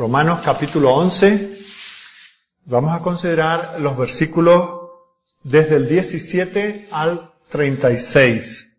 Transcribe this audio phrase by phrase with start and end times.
[0.00, 1.58] Romanos capítulo 11.
[2.64, 4.80] Vamos a considerar los versículos
[5.42, 8.78] desde el 17 al 36.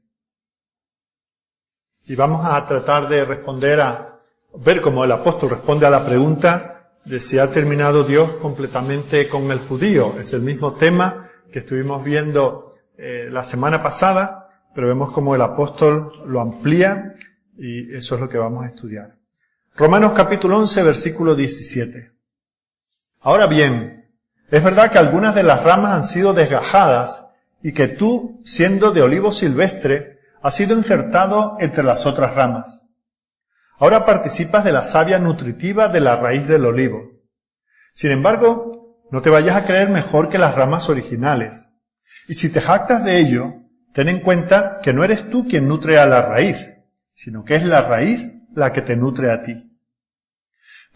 [2.08, 4.20] Y vamos a tratar de responder a,
[4.66, 9.52] ver cómo el apóstol responde a la pregunta de si ha terminado Dios completamente con
[9.52, 10.16] el judío.
[10.20, 15.44] Es el mismo tema que estuvimos viendo eh, la semana pasada, pero vemos cómo el
[15.44, 17.14] apóstol lo amplía
[17.60, 19.21] y eso es lo que vamos a estudiar.
[19.76, 22.12] Romanos capítulo 11, versículo 17.
[23.22, 24.12] Ahora bien,
[24.50, 27.28] es verdad que algunas de las ramas han sido desgajadas
[27.64, 32.90] y que tú, siendo de olivo silvestre, has sido injertado entre las otras ramas.
[33.78, 37.22] Ahora participas de la savia nutritiva de la raíz del olivo.
[37.94, 41.72] Sin embargo, no te vayas a creer mejor que las ramas originales.
[42.28, 43.54] Y si te jactas de ello,
[43.94, 46.74] ten en cuenta que no eres tú quien nutre a la raíz,
[47.14, 49.78] sino que es la raíz la que te nutre a ti.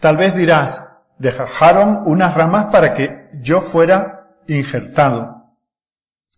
[0.00, 0.86] Tal vez dirás,
[1.18, 5.54] dejaron unas ramas para que yo fuera injertado.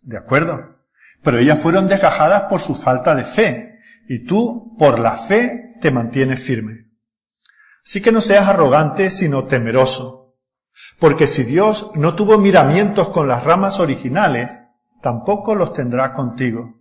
[0.03, 0.77] ¿De acuerdo?
[1.23, 5.91] Pero ellas fueron desgajadas por su falta de fe, y tú, por la fe, te
[5.91, 6.89] mantienes firme.
[7.85, 10.37] Así que no seas arrogante, sino temeroso.
[10.99, 14.61] Porque si Dios no tuvo miramientos con las ramas originales,
[15.03, 16.78] tampoco los tendrá contigo.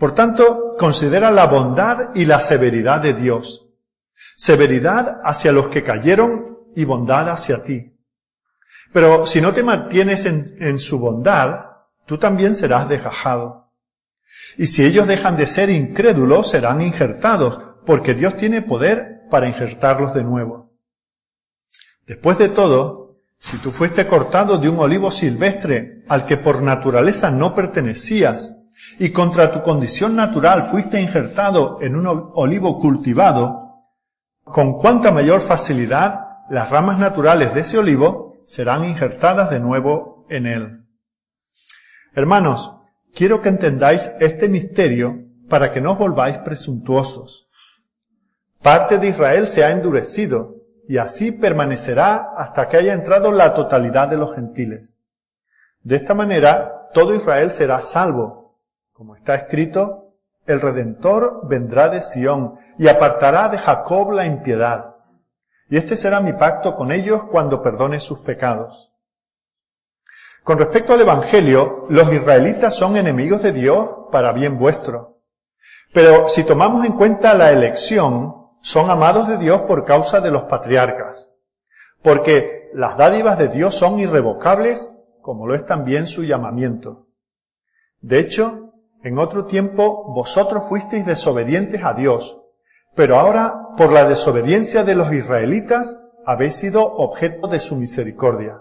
[0.00, 3.68] Por tanto, considera la bondad y la severidad de Dios.
[4.34, 7.92] Severidad hacia los que cayeron y bondad hacia ti.
[8.94, 11.66] Pero si no te mantienes en, su bondad,
[12.06, 13.74] tú también serás desgajado.
[14.56, 20.14] Y si ellos dejan de ser incrédulos, serán injertados, porque Dios tiene poder para injertarlos
[20.14, 20.72] de nuevo.
[22.06, 27.30] Después de todo, si tú fuiste cortado de un olivo silvestre al que por naturaleza
[27.30, 28.59] no pertenecías,
[28.98, 33.84] y contra tu condición natural fuiste injertado en un olivo cultivado,
[34.44, 40.46] con cuánta mayor facilidad las ramas naturales de ese olivo serán injertadas de nuevo en
[40.46, 40.84] él.
[42.14, 42.76] Hermanos,
[43.14, 47.48] quiero que entendáis este misterio para que no os volváis presuntuosos.
[48.62, 50.56] Parte de Israel se ha endurecido
[50.88, 54.98] y así permanecerá hasta que haya entrado la totalidad de los gentiles.
[55.82, 58.39] De esta manera, todo Israel será salvo,
[59.00, 60.12] como está escrito,
[60.44, 64.94] el Redentor vendrá de Sión y apartará de Jacob la impiedad.
[65.70, 68.92] Y este será mi pacto con ellos cuando perdone sus pecados.
[70.44, 75.22] Con respecto al Evangelio, los israelitas son enemigos de Dios para bien vuestro.
[75.94, 80.42] Pero si tomamos en cuenta la elección, son amados de Dios por causa de los
[80.42, 81.34] patriarcas.
[82.02, 87.06] Porque las dádivas de Dios son irrevocables, como lo es también su llamamiento.
[88.02, 88.69] De hecho,
[89.02, 92.40] en otro tiempo vosotros fuisteis desobedientes a Dios,
[92.94, 98.60] pero ahora por la desobediencia de los israelitas habéis sido objeto de su misericordia.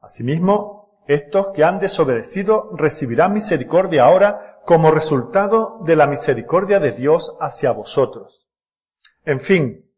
[0.00, 7.36] Asimismo, estos que han desobedecido recibirán misericordia ahora como resultado de la misericordia de Dios
[7.40, 8.46] hacia vosotros.
[9.24, 9.90] En fin,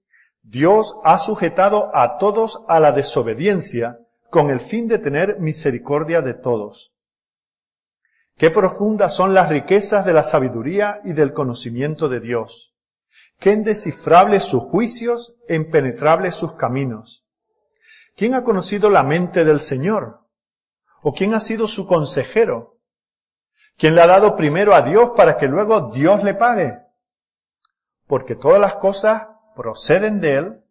[0.42, 3.98] Dios ha sujetado a todos a la desobediencia
[4.30, 6.95] con el fin de tener misericordia de todos.
[8.36, 12.74] Qué profundas son las riquezas de la sabiduría y del conocimiento de Dios.
[13.38, 17.24] Qué indescifrables sus juicios e impenetrables sus caminos.
[18.14, 20.20] ¿Quién ha conocido la mente del Señor?
[21.00, 22.76] ¿O quién ha sido su consejero?
[23.78, 26.78] ¿Quién le ha dado primero a Dios para que luego Dios le pague?
[28.06, 30.64] Porque todas las cosas proceden de Él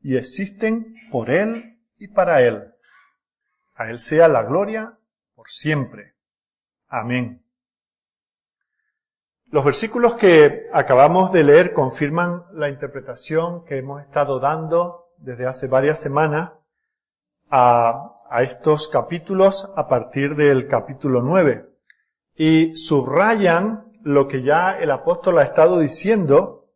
[0.00, 2.72] y existen por Él y para Él.
[3.76, 4.98] A Él sea la gloria
[5.36, 6.11] por siempre.
[6.94, 7.42] Amén.
[9.46, 15.68] Los versículos que acabamos de leer confirman la interpretación que hemos estado dando desde hace
[15.68, 16.52] varias semanas
[17.50, 18.12] a,
[18.42, 21.66] estos capítulos a partir del capítulo 9
[22.36, 26.66] y subrayan lo que ya el apóstol ha estado diciendo.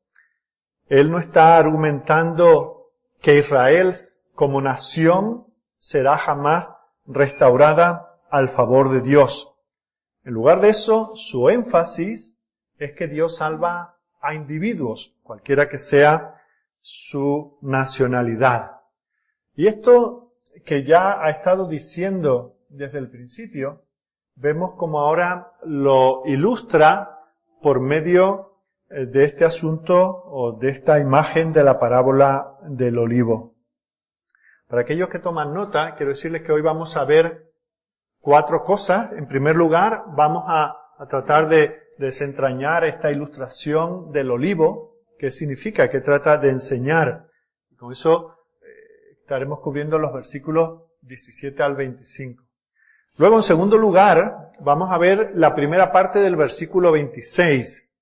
[0.88, 2.86] Él no está argumentando
[3.20, 3.94] que Israel
[4.34, 5.44] como nación
[5.76, 6.74] será jamás
[7.04, 9.52] restaurada al favor de Dios.
[10.26, 12.37] En lugar de eso, su énfasis
[12.78, 16.43] es que Dios salva a individuos, cualquiera que sea
[16.81, 18.73] su nacionalidad.
[19.55, 20.32] Y esto
[20.64, 23.84] que ya ha estado diciendo desde el principio,
[24.34, 27.20] vemos como ahora lo ilustra
[27.62, 33.55] por medio eh, de este asunto o de esta imagen de la parábola del olivo.
[34.67, 37.45] Para aquellos que toman nota, quiero decirles que hoy vamos a ver
[38.26, 39.12] cuatro cosas.
[39.12, 40.76] En primer lugar, vamos a,
[41.08, 47.28] tratar de desentrañar esta ilustración del olivo, que significa que trata de enseñar
[47.78, 52.43] Con eso eh, estaremos cubriendo los versículos 17 al 25.
[53.19, 57.93] Luego, en segundo lugar, vamos a ver la primera parte del versículo 26.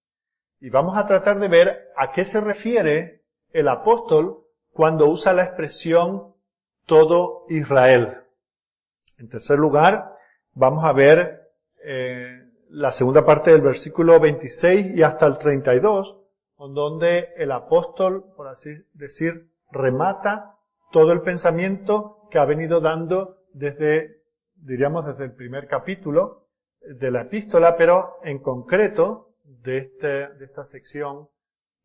[0.60, 5.44] Y vamos a tratar de ver a qué se refiere el apóstol cuando usa la
[5.44, 6.32] expresión
[6.86, 8.22] todo Israel.
[9.18, 10.13] En tercer lugar,
[10.54, 11.50] vamos a ver
[11.84, 16.20] eh, la segunda parte del versículo 26 y hasta el 32,
[16.58, 20.56] donde el apóstol, por así decir, remata
[20.92, 24.22] todo el pensamiento que ha venido dando desde,
[24.54, 26.48] diríamos, desde el primer capítulo
[26.80, 31.28] de la epístola, pero en concreto de, este, de esta sección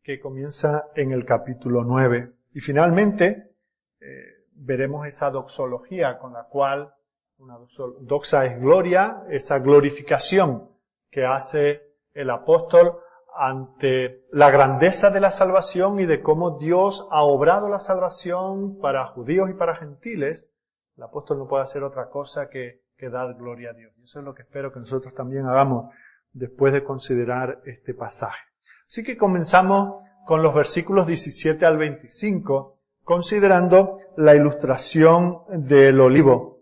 [0.02, 2.32] que comienza en el capítulo 9.
[2.54, 3.52] Y finalmente,
[4.00, 4.24] eh,
[4.54, 6.94] veremos esa doxología con la cual
[7.40, 7.58] una
[8.00, 10.68] doxa es gloria, esa glorificación
[11.10, 11.82] que hace
[12.12, 12.98] el apóstol
[13.34, 19.06] ante la grandeza de la salvación y de cómo Dios ha obrado la salvación para
[19.06, 20.52] judíos y para gentiles,
[20.96, 23.94] el apóstol no puede hacer otra cosa que, que dar gloria a Dios.
[23.98, 25.94] Y eso es lo que espero que nosotros también hagamos
[26.32, 28.44] después de considerar este pasaje.
[28.86, 36.59] Así que comenzamos con los versículos 17 al 25, considerando la ilustración del olivo.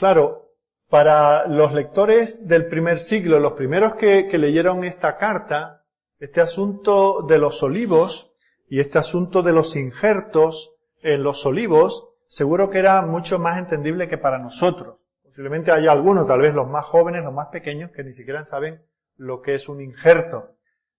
[0.00, 0.54] Claro,
[0.88, 5.84] para los lectores del primer siglo, los primeros que, leyeron esta carta,
[6.18, 8.32] este asunto de los olivos
[8.66, 14.08] y este asunto de los injertos en los olivos, seguro que era mucho más entendible
[14.08, 14.96] que para nosotros.
[15.22, 18.80] Posiblemente haya algunos, tal vez los más jóvenes, los más pequeños, que ni siquiera saben
[19.18, 20.56] lo que es un injerto.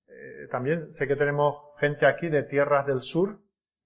[0.09, 3.39] Eh, también sé que tenemos gente aquí de tierras del sur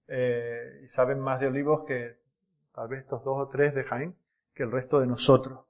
[0.08, 2.18] eh, y saben más de olivos que
[2.74, 4.14] tal vez estos dos o tres de Jaén
[4.56, 5.60] que el resto de nosotros.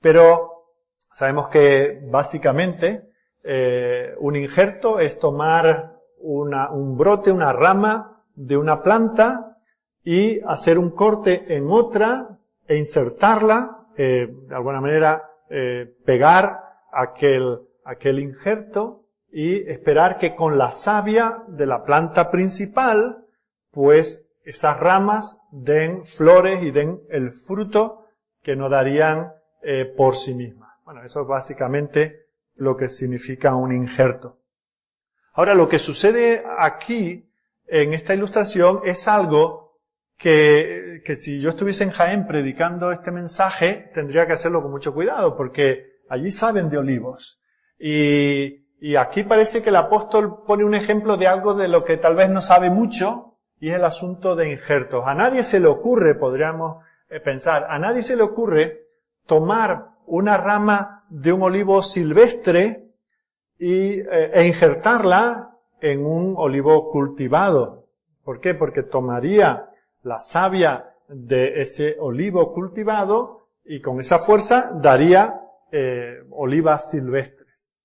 [0.00, 0.72] Pero
[1.12, 3.10] sabemos que básicamente
[3.44, 9.58] eh, un injerto es tomar una, un brote, una rama de una planta
[10.02, 16.60] y hacer un corte en otra e insertarla, eh, de alguna manera eh, pegar
[16.92, 23.24] aquel, aquel injerto y esperar que con la savia de la planta principal,
[23.70, 28.03] pues esas ramas den flores y den el fruto
[28.44, 29.32] que no darían
[29.62, 30.78] eh, por sí misma.
[30.84, 32.26] Bueno, eso es básicamente
[32.56, 34.38] lo que significa un injerto.
[35.32, 37.28] Ahora, lo que sucede aquí,
[37.66, 39.80] en esta ilustración, es algo
[40.16, 44.94] que, que si yo estuviese en Jaén predicando este mensaje, tendría que hacerlo con mucho
[44.94, 47.40] cuidado, porque allí saben de olivos.
[47.78, 51.96] Y, y aquí parece que el apóstol pone un ejemplo de algo de lo que
[51.96, 55.04] tal vez no sabe mucho, y es el asunto de injertos.
[55.06, 56.84] A nadie se le ocurre, podríamos
[57.20, 58.86] pensar, a nadie se le ocurre
[59.26, 62.84] tomar una rama de un olivo silvestre
[63.58, 65.50] y, eh, e injertarla
[65.80, 67.88] en un olivo cultivado.
[68.24, 68.54] ¿Por qué?
[68.54, 69.70] Porque tomaría
[70.02, 77.78] la savia de ese olivo cultivado y con esa fuerza daría eh, olivas silvestres.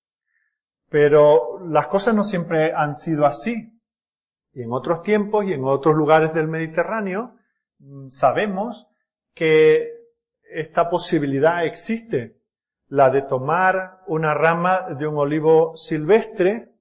[0.88, 3.78] Pero las cosas no siempre han sido así.
[4.52, 7.36] Y en otros tiempos y en otros lugares del Mediterráneo
[7.78, 8.89] mm, sabemos
[9.34, 10.00] que
[10.50, 12.36] esta posibilidad existe,
[12.88, 16.72] la de tomar una rama de un olivo silvestre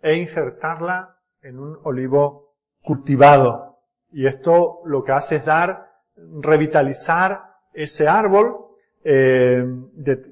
[0.00, 3.78] e injertarla en un olivo cultivado.
[4.10, 7.42] Y esto lo que hace es dar, revitalizar
[7.74, 8.56] ese árbol
[9.04, 9.64] eh,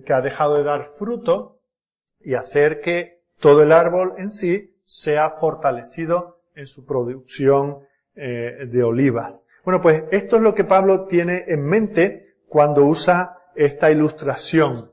[0.04, 1.60] que ha dejado de dar fruto
[2.20, 7.80] y hacer que todo el árbol en sí sea fortalecido en su producción
[8.16, 9.46] eh, de olivas.
[9.64, 14.92] Bueno, pues esto es lo que Pablo tiene en mente cuando usa esta ilustración.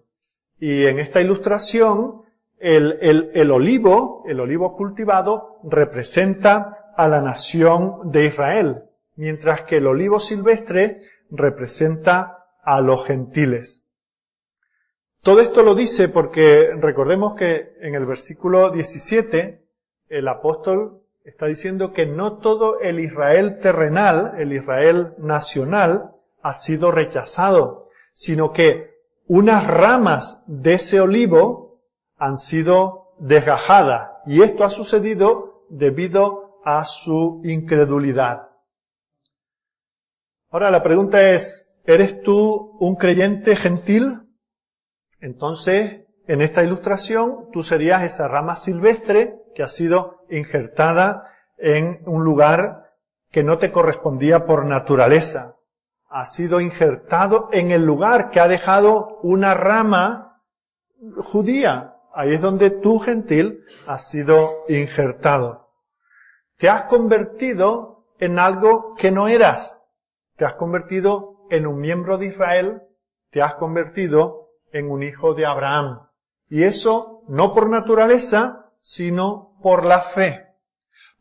[0.59, 2.23] Y en esta ilustración,
[2.57, 8.83] el, el, el, olivo, el olivo cultivado, representa a la nación de Israel,
[9.15, 13.85] mientras que el olivo silvestre representa a los gentiles.
[15.21, 19.65] Todo esto lo dice porque recordemos que en el versículo 17
[20.09, 26.91] el apóstol está diciendo que no todo el Israel terrenal, el Israel nacional, ha sido
[26.91, 28.91] rechazado, sino que
[29.27, 31.81] unas ramas de ese olivo
[32.17, 34.11] han sido desgajadas.
[34.27, 38.49] Y esto ha sucedido debido a su incredulidad.
[40.51, 44.21] Ahora la pregunta es, ¿eres tú un creyente gentil?
[45.19, 52.23] Entonces, en esta ilustración, tú serías esa rama silvestre que ha sido injertada en un
[52.23, 52.91] lugar
[53.31, 55.55] que no te correspondía por naturaleza
[56.15, 60.39] ha sido injertado en el lugar que ha dejado una rama
[61.17, 61.95] judía.
[62.13, 65.71] Ahí es donde tú, gentil, has sido injertado.
[66.57, 69.83] Te has convertido en algo que no eras.
[70.37, 72.81] Te has convertido en un miembro de Israel,
[73.29, 76.07] te has convertido en un hijo de Abraham.
[76.47, 80.45] Y eso no por naturaleza, sino por la fe.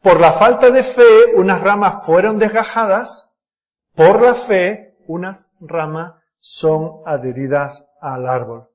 [0.02, 3.32] Por la falta de fe, unas ramas fueron desgajadas.
[3.94, 8.68] Por la fe, unas ramas son adheridas al árbol.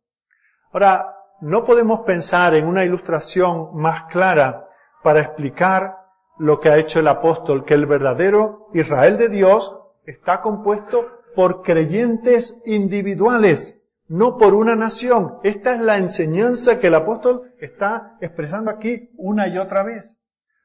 [0.73, 4.67] Ahora, no podemos pensar en una ilustración más clara
[5.03, 5.95] para explicar
[6.39, 9.71] lo que ha hecho el apóstol, que el verdadero Israel de Dios
[10.03, 11.05] está compuesto
[11.35, 13.78] por creyentes individuales,
[14.09, 15.37] no por una nación.
[15.43, 20.19] Esta es la enseñanza que el apóstol está expresando aquí una y otra vez.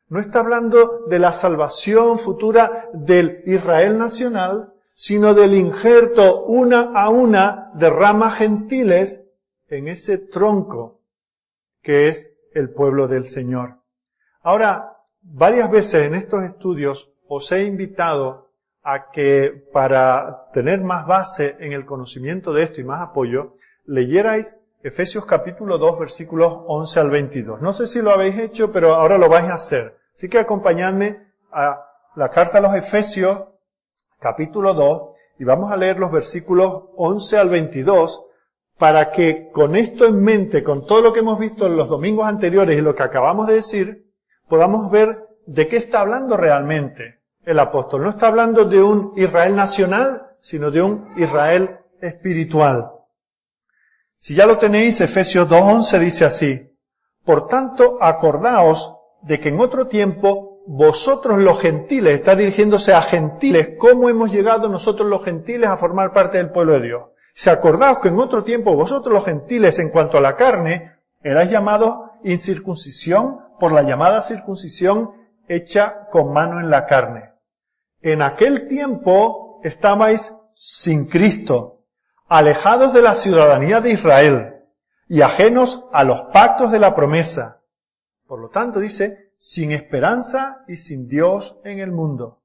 [0.09, 7.11] No está hablando de la salvación futura del Israel nacional, sino del injerto una a
[7.11, 9.27] una de ramas gentiles
[9.69, 11.01] en ese tronco
[11.83, 13.77] que es el pueblo del Señor.
[14.43, 18.44] Ahora, varias veces en estos estudios os he invitado
[18.85, 23.55] a que para tener más base en el conocimiento de esto y más apoyo,
[23.87, 27.63] leyerais Efesios capítulo 2 versículos 11 al 22.
[27.63, 29.97] No sé si lo habéis hecho, pero ahora lo vais a hacer.
[30.15, 31.83] Así que acompañadme a
[32.17, 33.45] la carta a los Efesios
[34.21, 35.03] capítulo 2
[35.39, 38.27] y vamos a leer los versículos 11 al 22
[38.77, 42.27] para que con esto en mente, con todo lo que hemos visto en los domingos
[42.27, 44.13] anteriores y lo que acabamos de decir,
[44.47, 48.03] podamos ver de qué está hablando realmente el apóstol.
[48.03, 52.91] No está hablando de un Israel nacional, sino de un Israel espiritual.
[54.19, 56.79] Si ya lo tenéis, Efesios 2.11 dice así,
[57.25, 63.73] Por tanto, acordaos de que en otro tiempo vosotros los gentiles, está dirigiéndose a gentiles,
[63.79, 67.03] ¿cómo hemos llegado nosotros los gentiles a formar parte del pueblo de Dios?
[67.35, 71.51] Si acordaos que en otro tiempo vosotros los gentiles en cuanto a la carne, erais
[71.51, 75.13] llamados incircuncisión por la llamada circuncisión
[75.49, 77.34] hecha con mano en la carne.
[78.05, 81.87] En aquel tiempo estabais sin Cristo,
[82.29, 84.57] alejados de la ciudadanía de Israel
[85.09, 87.63] y ajenos a los pactos de la promesa.
[88.27, 92.43] Por lo tanto, dice, sin esperanza y sin Dios en el mundo.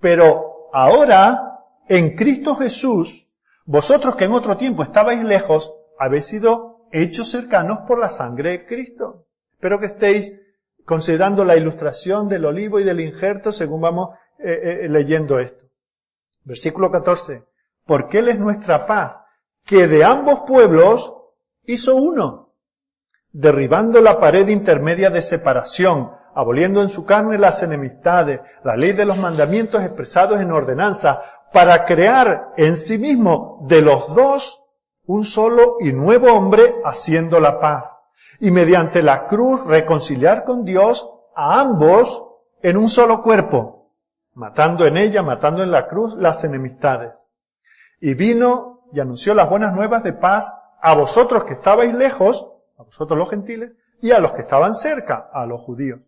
[0.00, 3.30] Pero ahora, en Cristo Jesús,
[3.66, 8.66] vosotros que en otro tiempo estabais lejos, habéis sido hechos cercanos por la sangre de
[8.66, 9.28] Cristo.
[9.52, 10.40] Espero que estéis
[10.84, 15.66] considerando la ilustración del olivo y del injerto según vamos eh, eh, leyendo esto.
[16.44, 17.44] Versículo 14.
[17.84, 19.22] Porque Él es nuestra paz,
[19.64, 21.14] que de ambos pueblos
[21.64, 22.54] hizo uno,
[23.32, 29.04] derribando la pared intermedia de separación, aboliendo en su carne las enemistades, la ley de
[29.04, 31.22] los mandamientos expresados en ordenanza,
[31.52, 34.64] para crear en sí mismo de los dos
[35.06, 38.02] un solo y nuevo hombre haciendo la paz
[38.40, 42.28] y mediante la cruz reconciliar con Dios a ambos
[42.62, 43.73] en un solo cuerpo,
[44.34, 47.30] matando en ella, matando en la cruz las enemistades.
[48.00, 52.82] Y vino y anunció las buenas nuevas de paz a vosotros que estabais lejos, a
[52.82, 56.00] vosotros los gentiles, y a los que estaban cerca, a los judíos.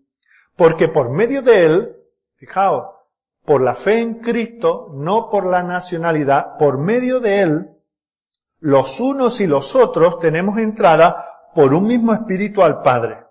[0.56, 1.97] Porque por medio de él,
[2.37, 2.97] fijaos,
[3.45, 7.71] por la fe en Cristo, no por la nacionalidad, por medio de él,
[8.59, 13.25] los unos y los otros tenemos entrada por un mismo espíritu al Padre.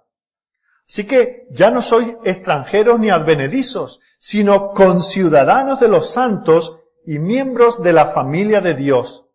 [0.88, 7.84] Así que ya no sois extranjeros ni advenedizos, sino conciudadanos de los santos y miembros
[7.84, 9.28] de la familia de Dios,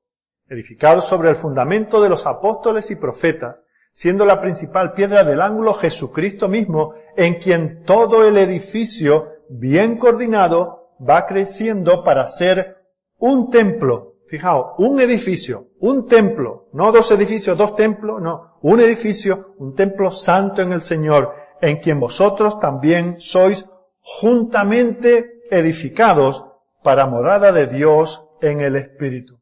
[0.49, 5.75] edificados sobre el fundamento de los apóstoles y profetas, siendo la principal piedra del ángulo
[5.75, 12.79] Jesucristo mismo, en quien todo el edificio, bien coordinado, va creciendo para ser
[13.19, 14.17] un templo.
[14.27, 20.11] Fijaos, un edificio, un templo, no dos edificios, dos templos, no, un edificio, un templo
[20.11, 23.70] santo en el Señor, en quien vosotros también sois
[24.19, 26.45] juntamente edificados
[26.83, 29.41] para morada de Dios en el Espíritu.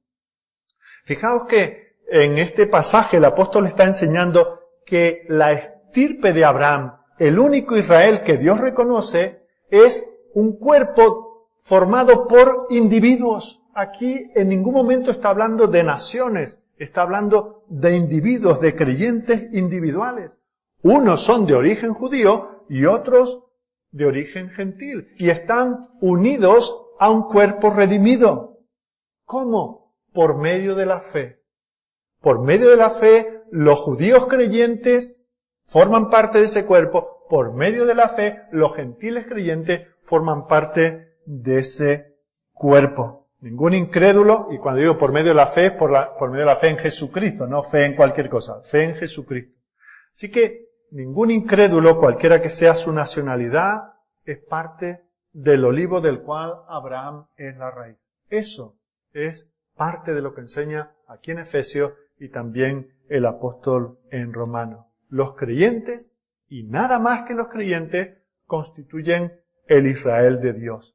[1.04, 7.38] Fijaos que en este pasaje el apóstol está enseñando que la estirpe de Abraham, el
[7.38, 15.12] único Israel que Dios reconoce, es un cuerpo formado por individuos aquí en ningún momento
[15.12, 20.36] está hablando de naciones, está hablando de individuos, de creyentes individuales.
[20.82, 23.44] Unos son de origen judío y otros
[23.90, 28.58] de origen gentil y están unidos a un cuerpo redimido.
[29.24, 29.94] ¿Cómo?
[30.12, 31.42] Por medio de la fe.
[32.20, 35.26] Por medio de la fe, los judíos creyentes
[35.66, 37.26] forman parte de ese cuerpo.
[37.28, 42.16] Por medio de la fe, los gentiles creyentes forman parte de ese
[42.52, 43.28] cuerpo.
[43.40, 46.50] Ningún incrédulo, y cuando digo por medio de la fe, es por, por medio de
[46.50, 49.54] la fe en Jesucristo, no fe en cualquier cosa, fe en Jesucristo.
[50.10, 56.54] Así que ningún incrédulo, cualquiera que sea su nacionalidad, es parte del olivo del cual
[56.68, 58.10] Abraham es la raíz.
[58.28, 58.76] Eso
[59.12, 64.88] es parte de lo que enseña aquí en Efesios y también el apóstol en Romano.
[65.08, 66.14] Los creyentes,
[66.48, 70.94] y nada más que los creyentes, constituyen el Israel de Dios.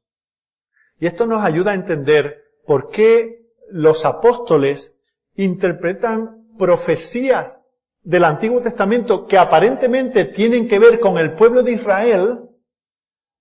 [0.98, 5.00] Y esto nos ayuda a entender por qué los apóstoles
[5.34, 7.63] interpretan profecías
[8.04, 12.50] del Antiguo Testamento que aparentemente tienen que ver con el pueblo de Israel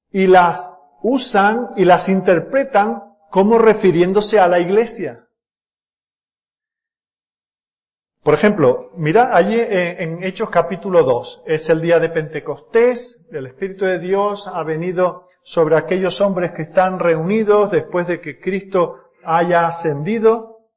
[0.10, 5.28] y las usan y las interpretan como refiriéndose a la iglesia.
[8.24, 13.84] Por ejemplo, mira allí en Hechos capítulo 2, es el día de Pentecostés, el Espíritu
[13.84, 19.68] de Dios ha venido sobre aquellos hombres que están reunidos después de que Cristo haya
[19.68, 20.70] ascendido.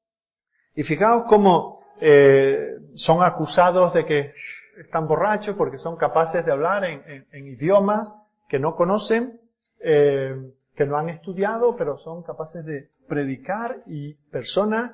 [0.75, 4.35] Y fijaos cómo eh, son acusados de que
[4.79, 8.17] están borrachos porque son capaces de hablar en, idiomas
[8.49, 9.41] que no conocen,
[9.81, 10.35] eh,
[10.75, 14.93] que no han estudiado, pero son capaces de predicar y personas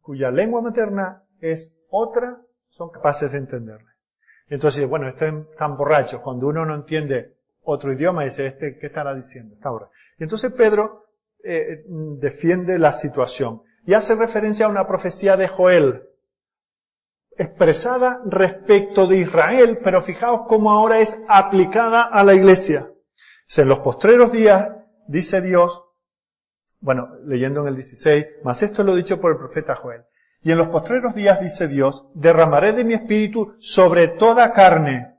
[0.00, 3.90] cuya lengua materna es otra son capaces de entenderle.
[4.48, 6.20] Entonces, bueno, están tan borrachos.
[6.20, 9.54] Cuando uno no entiende otro idioma, dice, este, ¿qué estará diciendo?
[9.54, 9.70] Está.
[10.18, 11.06] Y entonces Pedro
[11.42, 16.08] eh, defiende la situación y hace referencia a una profecía de Joel,
[17.38, 22.90] expresada respecto de Israel, pero fijaos cómo ahora es aplicada a la iglesia.
[23.56, 24.70] En los postreros días,
[25.06, 25.82] dice Dios,
[26.80, 30.02] bueno, leyendo en el 16, más esto lo dicho por el profeta Joel.
[30.42, 35.16] Y en los postreros días, dice Dios, derramaré de mi espíritu sobre toda carne,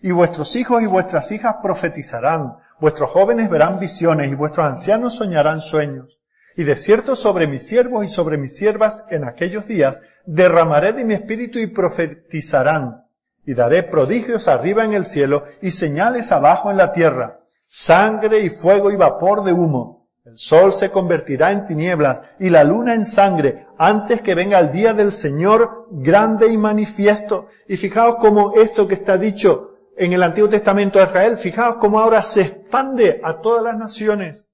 [0.00, 5.60] y vuestros hijos y vuestras hijas profetizarán, vuestros jóvenes verán visiones, y vuestros ancianos soñarán
[5.60, 6.20] sueños.
[6.56, 10.00] Y de cierto sobre mis siervos y sobre mis siervas en aquellos días
[10.32, 13.04] derramaré de mi espíritu y profetizarán,
[13.44, 18.50] y daré prodigios arriba en el cielo y señales abajo en la tierra, sangre y
[18.50, 23.06] fuego y vapor de humo el sol se convertirá en tinieblas y la luna en
[23.06, 27.46] sangre antes que venga el día del Señor grande y manifiesto.
[27.66, 31.98] Y fijaos cómo esto que está dicho en el Antiguo Testamento de Israel, fijaos cómo
[31.98, 34.47] ahora se expande a todas las naciones.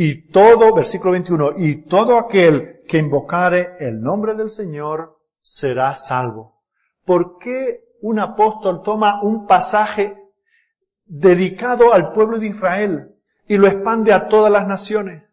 [0.00, 6.62] Y todo, versículo 21, y todo aquel que invocare el nombre del Señor será salvo.
[7.04, 10.16] ¿Por qué un apóstol toma un pasaje
[11.04, 13.16] dedicado al pueblo de Israel
[13.48, 15.24] y lo expande a todas las naciones.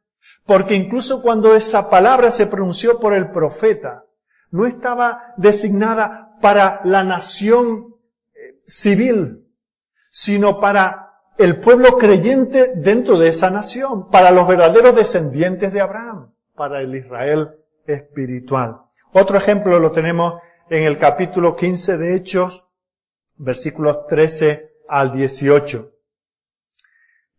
[0.48, 4.06] Porque incluso cuando esa palabra se pronunció por el profeta,
[4.50, 7.94] no estaba designada para la nación
[8.34, 9.46] eh, civil,
[10.10, 11.05] sino para
[11.38, 16.96] el pueblo creyente dentro de esa nación, para los verdaderos descendientes de Abraham, para el
[16.96, 18.82] Israel espiritual.
[19.12, 22.68] Otro ejemplo lo tenemos en el capítulo 15 de Hechos,
[23.36, 25.92] versículos 13 al 18.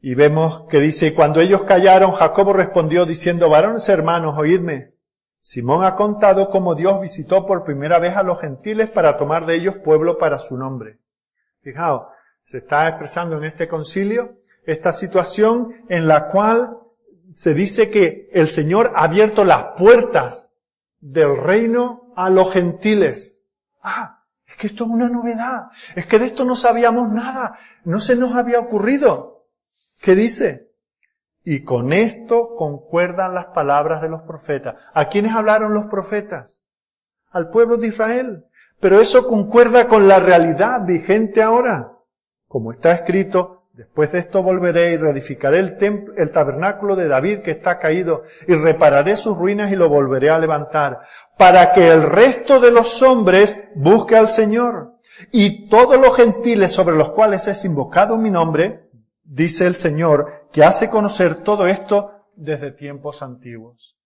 [0.01, 4.95] Y vemos que dice, cuando ellos callaron, Jacobo respondió diciendo, varones hermanos, oídme.
[5.41, 9.55] Simón ha contado cómo Dios visitó por primera vez a los gentiles para tomar de
[9.55, 10.99] ellos pueblo para su nombre.
[11.63, 12.09] Fijaos,
[12.47, 16.79] se está expresando en este concilio esta situación en la cual
[17.35, 20.55] se dice que el Señor ha abierto las puertas
[21.01, 23.43] del reino a los gentiles.
[23.83, 25.67] Ah, es que esto es una novedad.
[25.95, 27.59] Es que de esto no sabíamos nada.
[27.85, 29.49] No se nos había ocurrido.
[30.01, 30.71] ¿Qué dice?
[31.45, 34.77] Y con esto concuerdan las palabras de los profetas.
[34.95, 36.67] ¿A quiénes hablaron los profetas?
[37.31, 38.47] Al pueblo de Israel.
[38.81, 41.96] Pero eso concuerda con la realidad vigente ahora.
[42.49, 47.41] Como está escrito, después de esto volveré y reedificaré el, templo, el tabernáculo de David
[47.41, 51.01] que está caído y repararé sus ruinas y lo volveré a levantar,
[51.37, 54.95] para que el resto de los hombres busque al Señor.
[55.33, 58.91] Y todos los gentiles sobre los cuales es invocado mi nombre,
[59.25, 63.97] dice el Señor, que hace conocer todo esto desde tiempos antiguos.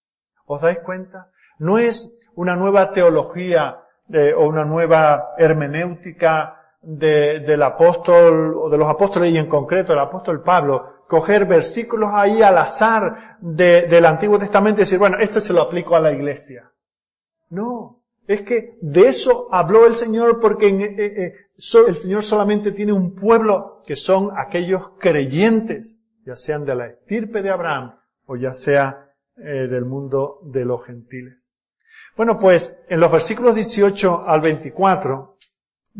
[0.46, 1.30] ¿Os dais cuenta?
[1.58, 3.80] No es una nueva teología
[4.12, 10.00] eh, o una nueva hermenéutica del apóstol o de los apóstoles y en concreto del
[10.00, 15.52] apóstol Pablo, coger versículos ahí al azar del Antiguo Testamento y decir, bueno, esto se
[15.52, 16.70] lo aplico a la iglesia.
[17.50, 21.34] No, es que de eso habló el Señor porque eh, eh,
[21.88, 27.42] el Señor solamente tiene un pueblo que son aquellos creyentes, ya sean de la estirpe
[27.42, 31.50] de Abraham o ya sea eh, del mundo de los gentiles.
[32.16, 35.38] Bueno, pues en los versículos 18 al 24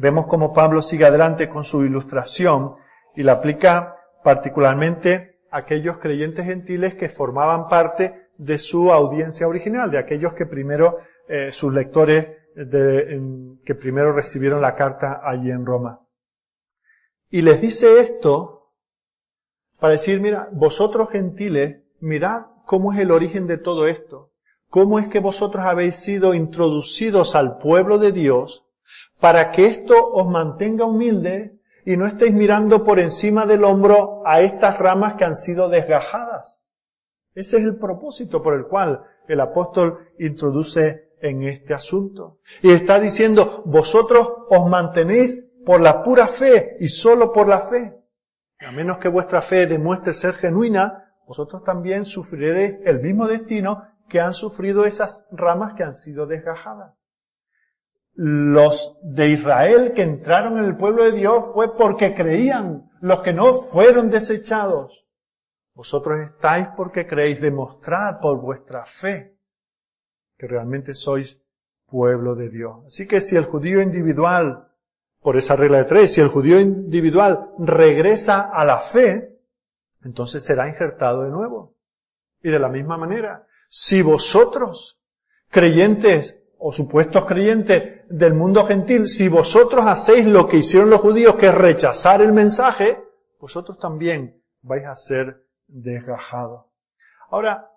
[0.00, 2.76] vemos cómo Pablo sigue adelante con su ilustración
[3.14, 9.90] y la aplica particularmente a aquellos creyentes gentiles que formaban parte de su audiencia original,
[9.90, 16.00] de aquellos que primero eh, sus lectores que primero recibieron la carta allí en Roma.
[17.30, 18.72] Y les dice esto
[19.78, 24.32] para decir, mira, vosotros gentiles, mirad cómo es el origen de todo esto,
[24.68, 28.66] cómo es que vosotros habéis sido introducidos al pueblo de Dios
[29.20, 34.40] para que esto os mantenga humilde y no estéis mirando por encima del hombro a
[34.40, 36.74] estas ramas que han sido desgajadas.
[37.34, 42.38] Ese es el propósito por el cual el apóstol introduce en este asunto.
[42.62, 47.96] Y está diciendo, vosotros os mantenéis por la pura fe y solo por la fe.
[48.60, 54.20] A menos que vuestra fe demuestre ser genuina, vosotros también sufriréis el mismo destino que
[54.20, 57.09] han sufrido esas ramas que han sido desgajadas.
[58.22, 63.32] Los de Israel que entraron en el pueblo de Dios fue porque creían, los que
[63.32, 65.06] no fueron desechados.
[65.72, 69.38] Vosotros estáis porque creéis, demostrad por vuestra fe
[70.36, 71.42] que realmente sois
[71.86, 72.84] pueblo de Dios.
[72.84, 74.68] Así que si el judío individual,
[75.22, 79.40] por esa regla de tres, si el judío individual regresa a la fe,
[80.04, 81.74] entonces será injertado de nuevo.
[82.42, 85.00] Y de la misma manera, si vosotros,
[85.48, 91.36] creyentes o supuestos creyentes del mundo gentil, si vosotros hacéis lo que hicieron los judíos,
[91.36, 93.00] que es rechazar el mensaje,
[93.38, 96.66] vosotros también vais a ser desgajados.
[97.30, 97.70] Ahora,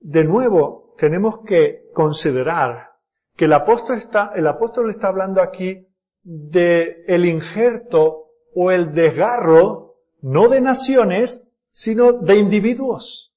[0.00, 2.94] de nuevo, tenemos que considerar
[3.36, 5.86] que el apóstol está, el apóstol está hablando aquí
[6.24, 13.36] de el injerto o el desgarro, no de naciones, sino de individuos.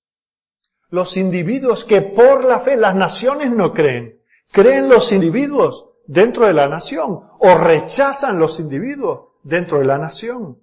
[0.90, 4.20] Los individuos que por la fe, las naciones no creen,
[4.52, 10.58] creen los individuos dentro de la nación o rechazan los individuos dentro de la nación.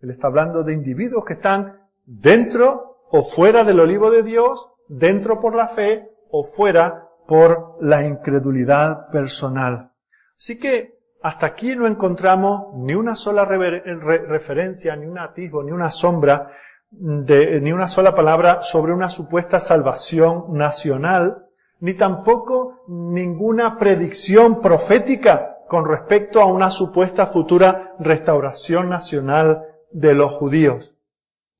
[0.00, 5.40] Él está hablando de individuos que están dentro o fuera del olivo de Dios, dentro
[5.40, 9.92] por la fe o fuera por la incredulidad personal.
[10.36, 15.90] Así que hasta aquí no encontramos ni una sola referencia, ni un atisbo, ni una
[15.90, 16.52] sombra
[16.90, 21.46] de, ni una sola palabra sobre una supuesta salvación nacional,
[21.80, 30.32] ni tampoco ninguna predicción profética con respecto a una supuesta futura restauración nacional de los
[30.32, 30.96] judíos.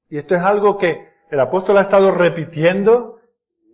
[0.09, 3.21] Y esto es algo que el apóstol ha estado repitiendo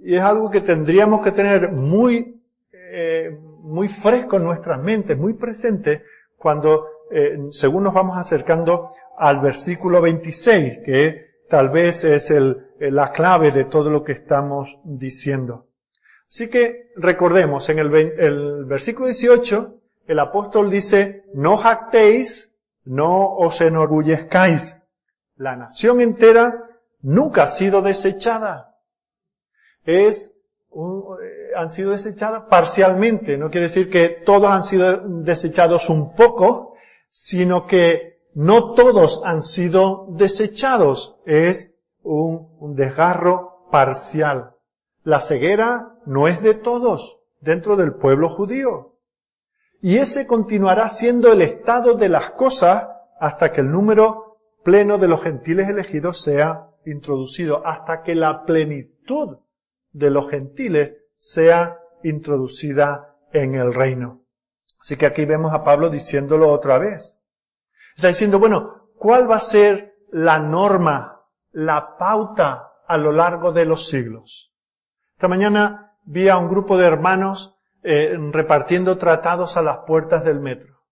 [0.03, 5.33] y es algo que tendríamos que tener muy, eh, muy fresco en nuestras mentes, muy
[5.35, 6.03] presente
[6.37, 13.11] cuando, eh, según nos vamos acercando al versículo 26, que tal vez es el, la
[13.11, 15.67] clave de todo lo que estamos diciendo.
[16.29, 19.75] Así que recordemos, en el, el versículo 18,
[20.07, 24.83] el apóstol dice, no jactéis, no os enorgullezcáis.
[25.37, 26.71] La nación entera
[27.03, 28.77] nunca ha sido desechada.
[29.85, 30.37] Es
[30.77, 33.39] eh, han sido desechadas parcialmente.
[33.39, 36.75] No quiere decir que todos han sido desechados un poco,
[37.09, 41.17] sino que no todos han sido desechados.
[41.25, 44.53] Es un desgarro parcial.
[45.03, 48.95] La ceguera no es de todos dentro del pueblo judío.
[49.81, 52.87] Y ese continuará siendo el estado de las cosas
[53.21, 59.39] hasta que el número pleno de los gentiles elegidos sea introducido, hasta que la plenitud
[59.93, 64.23] de los gentiles sea introducida en el reino.
[64.81, 67.25] Así que aquí vemos a Pablo diciéndolo otra vez.
[67.97, 73.65] Está diciendo, bueno, ¿cuál va a ser la norma, la pauta a lo largo de
[73.65, 74.53] los siglos?
[75.15, 80.41] Esta mañana vi a un grupo de hermanos eh, repartiendo tratados a las puertas del
[80.41, 80.83] metro.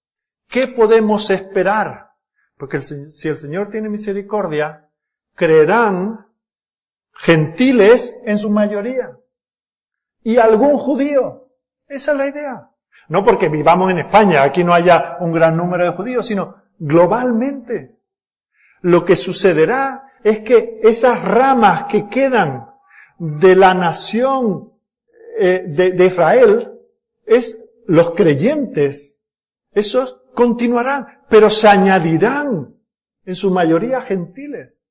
[0.48, 2.10] ¿Qué podemos esperar?
[2.56, 4.88] Porque si el Señor tiene misericordia,
[5.34, 6.26] creerán
[7.12, 9.16] gentiles en su mayoría
[10.22, 11.48] y algún judío.
[11.86, 12.70] Esa es la idea.
[13.08, 17.98] No porque vivamos en España, aquí no haya un gran número de judíos, sino globalmente.
[18.80, 22.70] Lo que sucederá es que esas ramas que quedan
[23.18, 24.73] de la nación
[25.46, 26.80] eh, de, Israel,
[27.26, 29.22] es los creyentes,
[29.72, 32.74] esos continuarán, pero se añadirán
[33.26, 34.86] en su mayoría gentiles.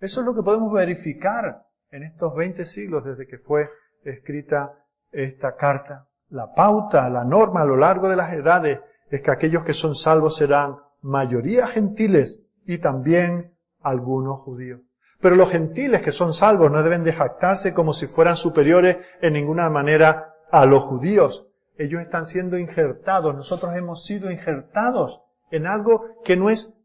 [0.00, 3.68] Eso es lo que podemos verificar en estos 20 siglos desde que fue
[4.02, 4.72] escrita
[5.12, 6.08] esta carta.
[6.30, 9.94] La pauta, la norma a lo largo de las edades es que aquellos que son
[9.94, 14.80] salvos serán mayoría gentiles y también algunos judíos.
[15.20, 19.34] Pero los gentiles que son salvos no deben de jactarse como si fueran superiores en
[19.34, 21.46] ninguna manera a los judíos.
[21.76, 26.76] Ellos están siendo injertados, nosotros hemos sido injertados en algo que no es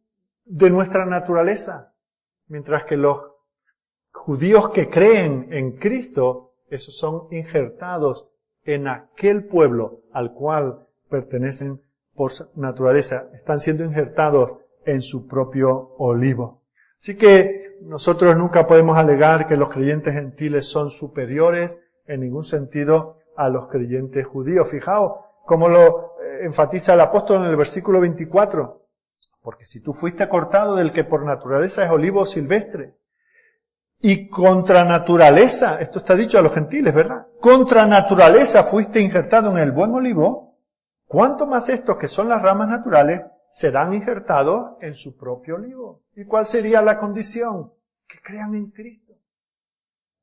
[0.46, 1.94] de nuestra naturaleza.
[2.48, 3.32] Mientras que los
[4.12, 8.30] judíos que creen en Cristo, esos son injertados
[8.64, 11.82] en aquel pueblo al cual pertenecen
[12.16, 16.62] por naturaleza, están siendo injertados en su propio olivo.
[16.98, 23.20] Así que nosotros nunca podemos alegar que los creyentes gentiles son superiores en ningún sentido
[23.36, 24.70] a los creyentes judíos.
[24.70, 28.82] Fijaos cómo lo eh, enfatiza el apóstol en el versículo 24.
[29.42, 32.96] Porque si tú fuiste cortado del que por naturaleza es olivo silvestre,
[34.08, 37.26] y contra naturaleza, esto está dicho a los gentiles, ¿verdad?
[37.40, 40.58] Contra naturaleza fuiste injertado en el buen olivo,
[41.08, 43.22] ¿cuánto más estos que son las ramas naturales
[43.56, 46.04] serán injertados en su propio olivo?
[46.14, 47.72] ¿Y cuál sería la condición?
[48.06, 49.14] Que crean en Cristo.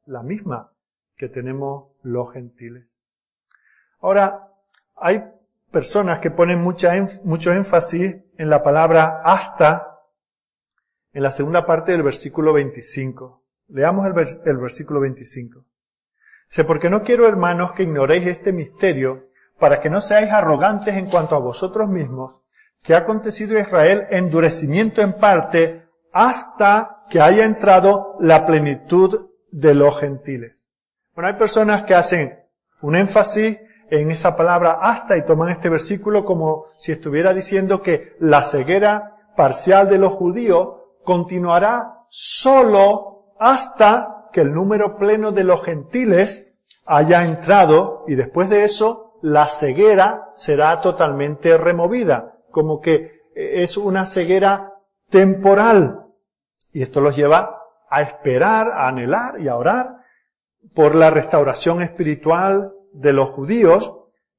[0.05, 0.71] La misma
[1.16, 3.01] que tenemos los gentiles.
[4.03, 4.53] Ahora,
[4.97, 5.25] hay
[5.71, 10.01] personas que ponen mucho énfasis en la palabra hasta
[11.14, 13.42] en la segunda parte del versículo 25.
[13.68, 14.14] Leamos el,
[14.45, 15.64] el versículo 25.
[16.51, 21.09] Dice, porque no quiero, hermanos, que ignoréis este misterio, para que no seáis arrogantes en
[21.09, 22.41] cuanto a vosotros mismos,
[22.83, 29.75] que ha acontecido a Israel endurecimiento en parte hasta que haya entrado la plenitud de
[29.75, 30.66] los gentiles.
[31.14, 32.38] Bueno, hay personas que hacen
[32.81, 33.59] un énfasis
[33.90, 39.16] en esa palabra hasta y toman este versículo como si estuviera diciendo que la ceguera
[39.37, 40.68] parcial de los judíos
[41.05, 46.53] continuará solo hasta que el número pleno de los gentiles
[46.87, 54.06] haya entrado y después de eso la ceguera será totalmente removida, como que es una
[54.06, 54.74] ceguera
[55.10, 56.06] temporal.
[56.72, 57.58] Y esto los lleva
[57.90, 59.96] a esperar, a anhelar y a orar
[60.74, 63.92] por la restauración espiritual de los judíos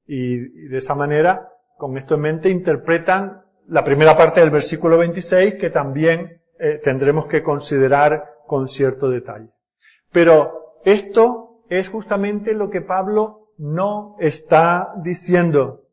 [0.06, 5.54] y, de esa manera, con esto en mente, interpretan la primera parte del versículo 26
[5.54, 9.50] que también eh, tendremos que considerar con cierto detalle.
[10.12, 15.83] Pero esto es justamente lo que Pablo no está diciendo.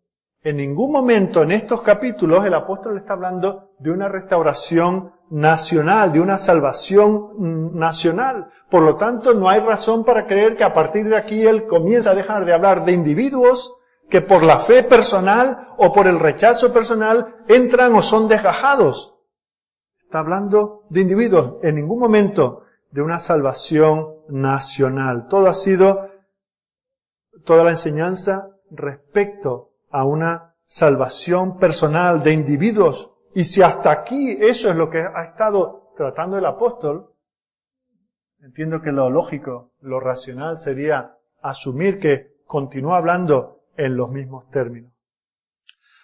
[0.43, 6.19] En ningún momento en estos capítulos el apóstol está hablando de una restauración nacional, de
[6.19, 8.49] una salvación mm, nacional.
[8.69, 12.11] Por lo tanto, no hay razón para creer que a partir de aquí él comienza
[12.11, 13.75] a dejar de hablar de individuos
[14.09, 19.15] que por la fe personal o por el rechazo personal entran o son desgajados.
[19.99, 25.27] Está hablando de individuos, en ningún momento de una salvación nacional.
[25.29, 26.09] Todo ha sido,
[27.45, 33.11] toda la enseñanza respecto a una salvación personal de individuos.
[33.33, 37.11] Y si hasta aquí eso es lo que ha estado tratando el apóstol,
[38.41, 44.91] Entiendo que lo lógico, lo racional sería asumir que continúa hablando en los mismos términos.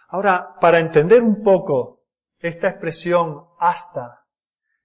[0.09, 2.03] Ahora, para entender un poco
[2.37, 4.23] esta expresión hasta,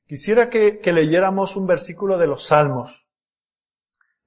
[0.06, 3.06] quisiera que, leyéramos un versículo de los Salmos.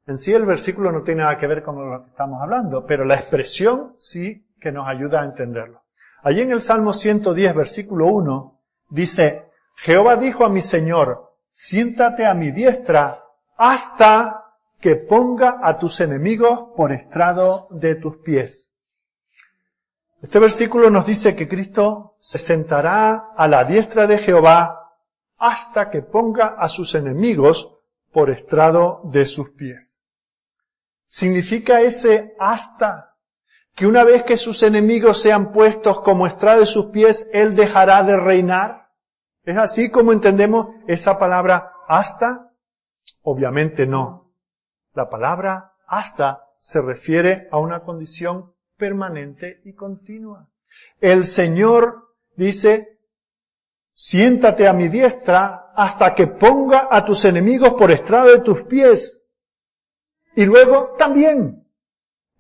[0.06, 3.06] En sí el versículo no tiene nada que ver con lo que estamos hablando, pero
[3.06, 5.84] la expresión sí que nos ayuda a entenderlo.
[6.24, 12.34] Allí en el Salmo 110, versículo 1, dice, Jehová dijo a mi Señor, siéntate a
[12.34, 13.24] mi diestra
[13.58, 18.72] hasta que ponga a tus enemigos por estrado de tus pies.
[20.20, 24.94] Este versículo nos dice que Cristo se sentará a la diestra de Jehová
[25.38, 27.72] hasta que ponga a sus enemigos
[28.12, 30.04] por estrado de sus pies.
[31.06, 33.15] Significa ese hasta
[33.76, 38.04] que una vez que sus enemigos sean puestos como estrado de sus pies, Él dejará
[38.04, 38.90] de reinar.
[39.44, 42.52] ¿Es así como entendemos esa palabra hasta?
[43.22, 44.32] Obviamente no.
[44.94, 50.48] La palabra hasta se refiere a una condición permanente y continua.
[51.02, 53.00] El Señor dice,
[53.94, 59.26] siéntate a mi diestra hasta que ponga a tus enemigos por estrado de tus pies.
[60.34, 61.65] Y luego también.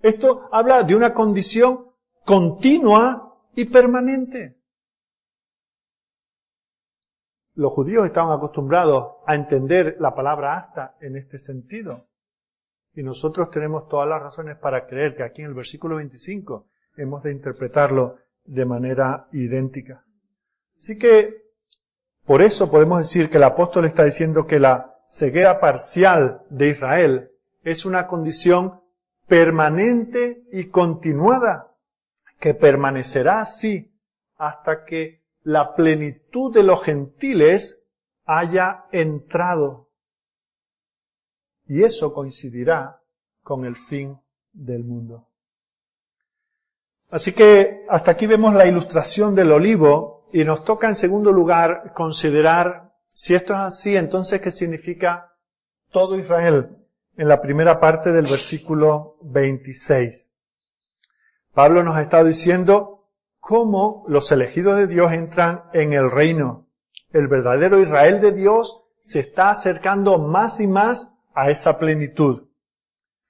[0.06, 1.88] Esto habla de una condición
[2.24, 4.56] continua y permanente.
[7.56, 12.06] Los judíos estaban acostumbrados a entender la palabra hasta en este sentido.
[12.94, 17.24] Y nosotros tenemos todas las razones para creer que aquí en el versículo 25 hemos
[17.24, 20.06] de interpretarlo de manera idéntica.
[20.78, 21.46] Así que,
[22.28, 27.32] por eso podemos decir que el apóstol está diciendo que la ceguera parcial de Israel
[27.64, 28.85] es una condición
[29.28, 31.76] permanente y continuada,
[32.40, 33.92] que permanecerá así
[34.38, 37.84] hasta que la plenitud de los gentiles
[38.26, 39.90] haya entrado.
[41.68, 43.02] Y eso coincidirá
[43.42, 44.20] con el fin
[44.54, 45.28] del mundo.
[47.10, 51.94] Así que hasta aquí vemos la ilustración del olivo y nos toca en segundo lugar
[51.94, 55.34] considerar si esto es así, entonces qué significa
[55.92, 56.85] todo Israel
[57.18, 60.32] en la primera parte del versículo 26.
[61.54, 63.08] Pablo nos ha estado diciendo
[63.40, 66.68] cómo los elegidos de Dios entran en el reino,
[67.12, 72.48] el verdadero Israel de Dios se está acercando más y más a esa plenitud.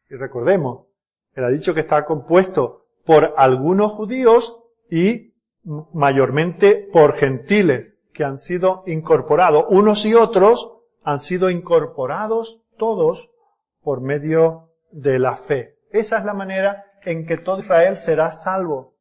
[0.09, 0.87] Y recordemos,
[1.33, 4.57] él ha dicho que está compuesto por algunos judíos
[4.89, 9.65] y mayormente por gentiles que han sido incorporados.
[9.69, 10.71] Unos y otros
[11.03, 13.34] han sido incorporados todos
[13.85, 15.77] por medio de la fe.
[15.91, 18.95] Esa es la manera en que todo Israel será salvo.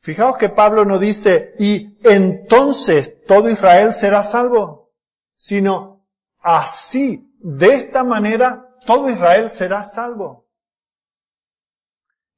[0.00, 4.90] Fijaos que Pablo no dice, y entonces todo Israel será salvo,
[5.36, 6.04] sino
[6.40, 10.48] así, de esta manera, todo Israel será salvo.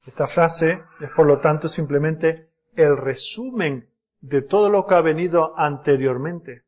[0.07, 3.89] Esta frase es por lo tanto simplemente el resumen
[4.21, 6.65] de todo lo que ha venido anteriormente.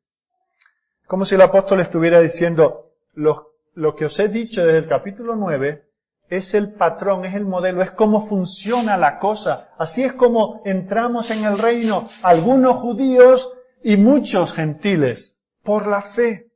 [1.06, 5.36] Como si el apóstol estuviera diciendo, lo, lo que os he dicho desde el capítulo
[5.36, 5.90] 9
[6.28, 9.70] es el patrón, es el modelo, es cómo funciona la cosa.
[9.78, 16.52] Así es como entramos en el reino algunos judíos y muchos gentiles por la fe.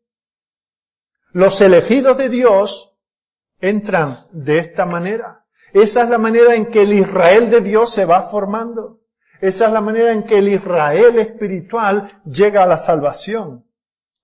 [1.33, 2.96] Los elegidos de Dios
[3.61, 5.44] entran de esta manera.
[5.72, 9.00] Esa es la manera en que el Israel de Dios se va formando.
[9.40, 13.66] Esa es la manera en que el Israel espiritual llega a la salvación.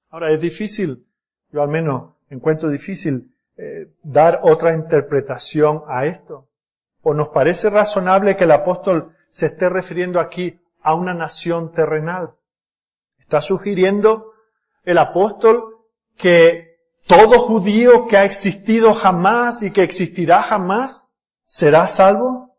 [0.09, 1.07] Ahora es difícil,
[1.50, 6.48] yo al menos encuentro difícil eh, dar otra interpretación a esto.
[7.02, 12.34] ¿O nos parece razonable que el apóstol se esté refiriendo aquí a una nación terrenal?
[13.18, 14.32] Está sugiriendo
[14.84, 15.78] el apóstol
[16.16, 22.56] que todo judío que ha existido jamás y que existirá jamás ¿Será salvo?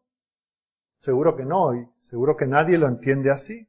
[0.99, 3.67] Seguro que no, y seguro que nadie lo entiende así.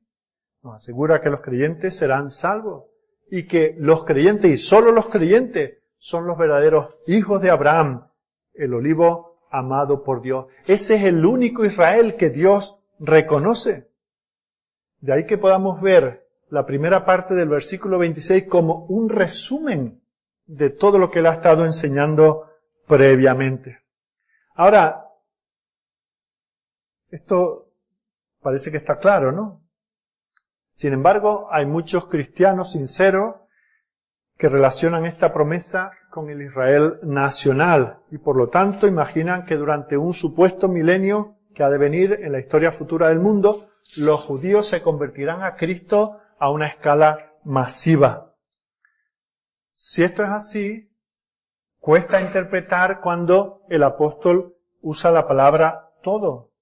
[0.62, 2.84] Nos asegura que los creyentes serán salvos
[3.30, 8.06] y que los creyentes y solo los creyentes son los verdaderos hijos de Abraham,
[8.54, 10.46] el olivo amado por Dios.
[10.68, 13.90] Ese es el único Israel que Dios reconoce.
[15.00, 20.00] De ahí que podamos ver la primera parte del versículo 26 como un resumen
[20.46, 22.52] de todo lo que él ha estado enseñando
[22.86, 23.80] previamente.
[24.54, 25.08] Ahora,
[27.10, 27.72] esto
[28.42, 29.60] parece que está claro, ¿no?
[30.76, 33.34] Sin embargo, hay muchos cristianos sinceros
[34.36, 39.96] que relacionan esta promesa con el Israel nacional y por lo tanto imaginan que durante
[39.96, 44.68] un supuesto milenio que ha de venir en la historia futura del mundo, los judíos
[44.68, 48.34] se convertirán a Cristo a una escala masiva.
[49.72, 50.90] Si esto es así,
[51.78, 56.52] cuesta interpretar cuando el apóstol usa la palabra todo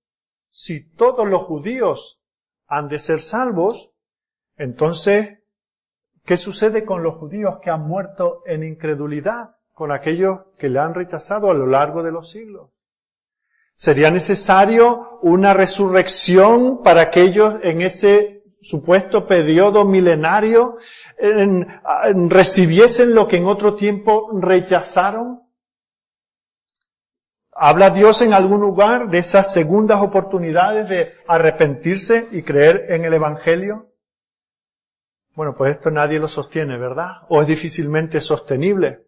[0.57, 2.23] si todos los judíos
[2.69, 3.93] han de ser salvos,
[4.55, 5.41] entonces,
[6.25, 9.57] ¿qué sucede con los judíos que han muerto en incredulidad?
[9.73, 12.71] Con aquellos que le han rechazado a lo largo de los siglos.
[13.77, 20.79] ¿Sería necesario una resurrección para aquellos en ese supuesto periodo milenario
[22.29, 25.43] recibiesen lo que en otro tiempo rechazaron?
[27.53, 33.15] ¿Habla Dios en algún lugar de esas segundas oportunidades de arrepentirse y creer en el
[33.15, 33.94] Evangelio?
[35.35, 37.23] Bueno, pues esto nadie lo sostiene, ¿verdad?
[37.29, 39.07] O es difícilmente sostenible.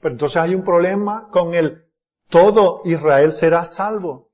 [0.00, 1.86] Pero entonces hay un problema con el
[2.28, 4.30] todo Israel será salvo.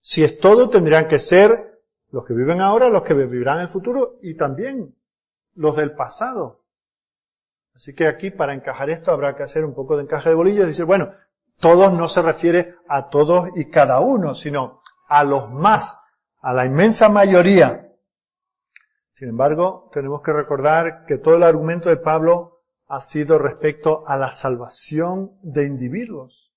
[0.00, 3.68] Si es todo, tendrían que ser los que viven ahora, los que vivirán en el
[3.68, 4.94] futuro y también
[5.54, 6.64] los del pasado.
[7.74, 10.62] Así que aquí, para encajar esto, habrá que hacer un poco de encaje de bolillo
[10.62, 11.12] y decir, bueno,
[11.60, 16.00] todos no se refiere a todos y cada uno, sino a los más,
[16.40, 17.85] a la inmensa mayoría.
[19.16, 24.18] Sin embargo, tenemos que recordar que todo el argumento de Pablo ha sido respecto a
[24.18, 26.52] la salvación de individuos.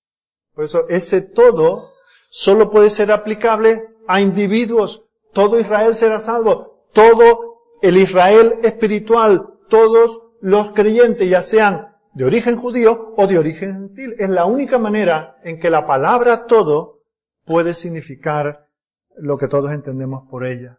[0.54, 1.92] Por eso ese todo
[2.30, 5.06] solo puede ser aplicable a individuos.
[5.32, 6.84] Todo Israel será salvo.
[6.92, 13.74] Todo el Israel espiritual, todos los creyentes, ya sean de origen judío o de origen
[13.74, 14.16] gentil.
[14.20, 17.04] Es la única manera en que la palabra todo
[17.46, 18.68] puede significar
[19.16, 20.79] lo que todos entendemos por ella.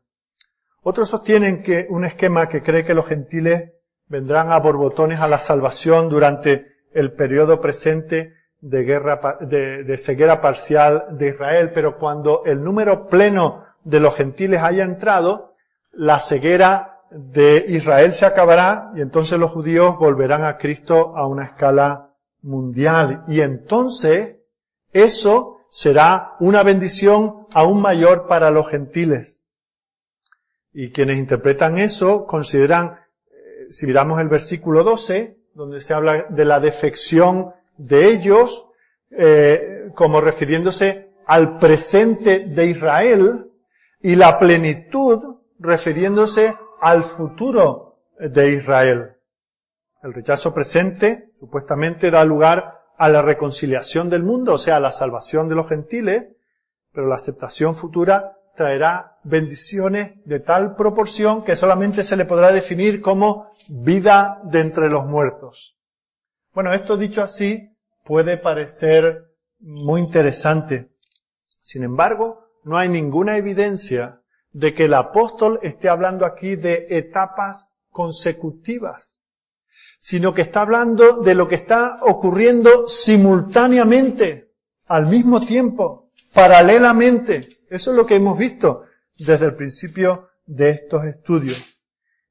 [0.82, 3.72] Otros sostienen que un esquema que cree que los gentiles
[4.06, 10.40] vendrán a borbotones a la salvación durante el periodo presente de guerra, de, de ceguera
[10.40, 15.54] parcial de Israel, pero cuando el número pleno de los gentiles haya entrado,
[15.92, 21.44] la ceguera de Israel se acabará y entonces los judíos volverán a Cristo a una
[21.44, 23.24] escala mundial.
[23.28, 24.36] Y entonces
[24.92, 29.42] eso será una bendición aún mayor para los gentiles.
[30.72, 32.98] Y quienes interpretan eso consideran,
[33.30, 38.68] eh, si miramos el versículo 12, donde se habla de la defección de ellos,
[39.10, 43.50] eh, como refiriéndose al presente de Israel,
[44.02, 49.16] y la plenitud refiriéndose al futuro de Israel.
[50.02, 54.92] El rechazo presente supuestamente da lugar a la reconciliación del mundo, o sea, a la
[54.92, 56.28] salvación de los gentiles,
[56.92, 63.00] pero la aceptación futura traerá bendiciones de tal proporción que solamente se le podrá definir
[63.00, 65.76] como vida de entre los muertos.
[66.52, 67.70] Bueno, esto dicho así
[68.04, 69.30] puede parecer
[69.60, 70.90] muy interesante.
[71.60, 74.20] Sin embargo, no hay ninguna evidencia
[74.52, 79.30] de que el apóstol esté hablando aquí de etapas consecutivas,
[79.98, 84.50] sino que está hablando de lo que está ocurriendo simultáneamente,
[84.86, 87.59] al mismo tiempo, paralelamente.
[87.70, 88.82] Eso es lo que hemos visto
[89.16, 91.78] desde el principio de estos estudios.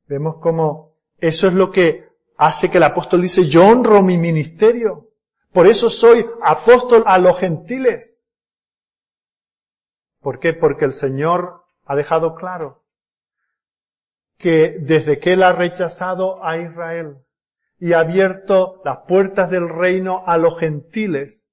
[0.06, 5.12] Vemos cómo eso es lo que hace que el apóstol dice, yo honro mi ministerio.
[5.54, 8.30] Por eso soy apóstol a los gentiles.
[10.20, 10.54] ¿Por qué?
[10.54, 12.84] Porque el Señor ha dejado claro
[14.38, 17.18] que desde que Él ha rechazado a Israel
[17.80, 21.50] y ha abierto las puertas del reino a los gentiles,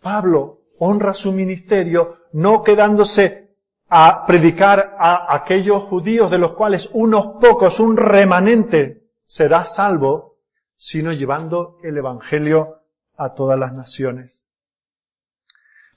[0.00, 3.46] Pablo honra su ministerio no quedándose
[3.88, 10.38] a predicar a aquellos judíos de los cuales unos pocos, un remanente, será salvo,
[10.76, 12.82] sino llevando el Evangelio
[13.16, 14.48] a todas las naciones.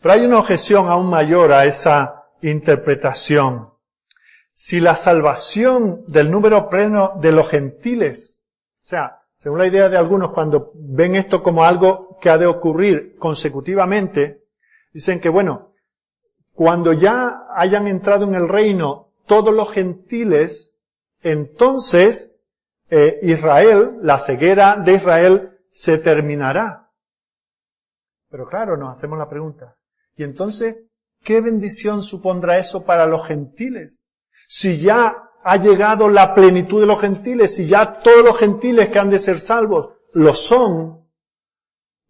[0.02, 3.74] Pero hay una objeción aún mayor a esa interpretación.
[4.54, 8.46] Si la salvación del número pleno de los gentiles,
[8.82, 12.46] o sea, según la idea de algunos, cuando ven esto como algo que ha de
[12.46, 14.44] ocurrir consecutivamente,
[15.00, 15.72] dicen que bueno,
[16.54, 20.78] cuando ya hayan entrado en el reino todos los gentiles,
[21.22, 22.36] entonces
[22.90, 26.90] eh, Israel, la ceguera de Israel, se terminará.
[28.30, 29.78] Pero claro, nos hacemos la pregunta,
[30.18, 30.76] ¿y entonces
[31.24, 34.06] qué bendición supondrá eso para los gentiles?
[34.50, 39.00] Si ya ha llegado la plenitud de los gentiles, si ya todos los gentiles que
[39.00, 40.99] han de ser salvos lo son,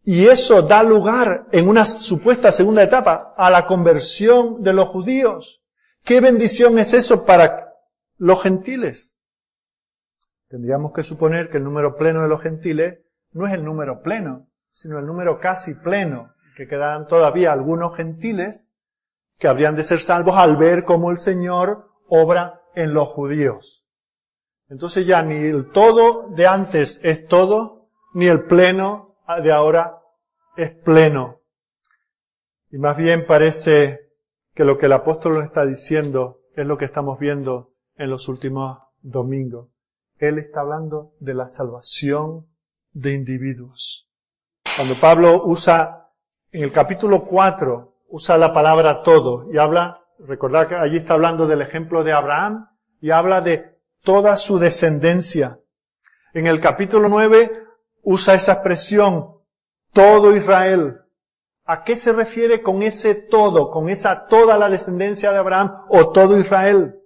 [0.04, 5.62] y eso da lugar en una supuesta segunda etapa a la conversión de los judíos.
[6.04, 7.74] ¿Qué bendición es eso para
[8.18, 9.20] los gentiles?
[10.48, 13.00] Tendríamos que suponer que el número pleno de los gentiles
[13.32, 18.74] no es el número pleno, sino el número casi pleno, que quedarán todavía algunos gentiles
[19.38, 23.86] que habrían de ser salvos al ver cómo el Señor obra en los judíos.
[24.70, 30.02] Entonces ya ni el todo de antes es todo, ni el pleno de ahora
[30.58, 31.42] es pleno.
[32.72, 34.12] Y más bien parece
[34.54, 38.28] que lo que el apóstol nos está diciendo es lo que estamos viendo en los
[38.28, 39.70] últimos domingos.
[40.18, 42.48] Él está hablando de la salvación
[42.92, 44.10] de individuos.
[44.76, 46.12] Cuando Pablo usa,
[46.52, 51.48] en el capítulo 4, usa la palabra todo y habla, recordad que allí está hablando
[51.48, 52.68] del ejemplo de Abraham
[53.00, 55.60] y habla de toda su descendencia.
[56.34, 57.69] En el capítulo 9
[58.04, 59.36] usa esa expresión
[59.94, 61.02] todo Israel.
[61.66, 66.10] ¿A qué se refiere con ese todo, con esa toda la descendencia de Abraham o
[66.10, 67.00] todo Israel?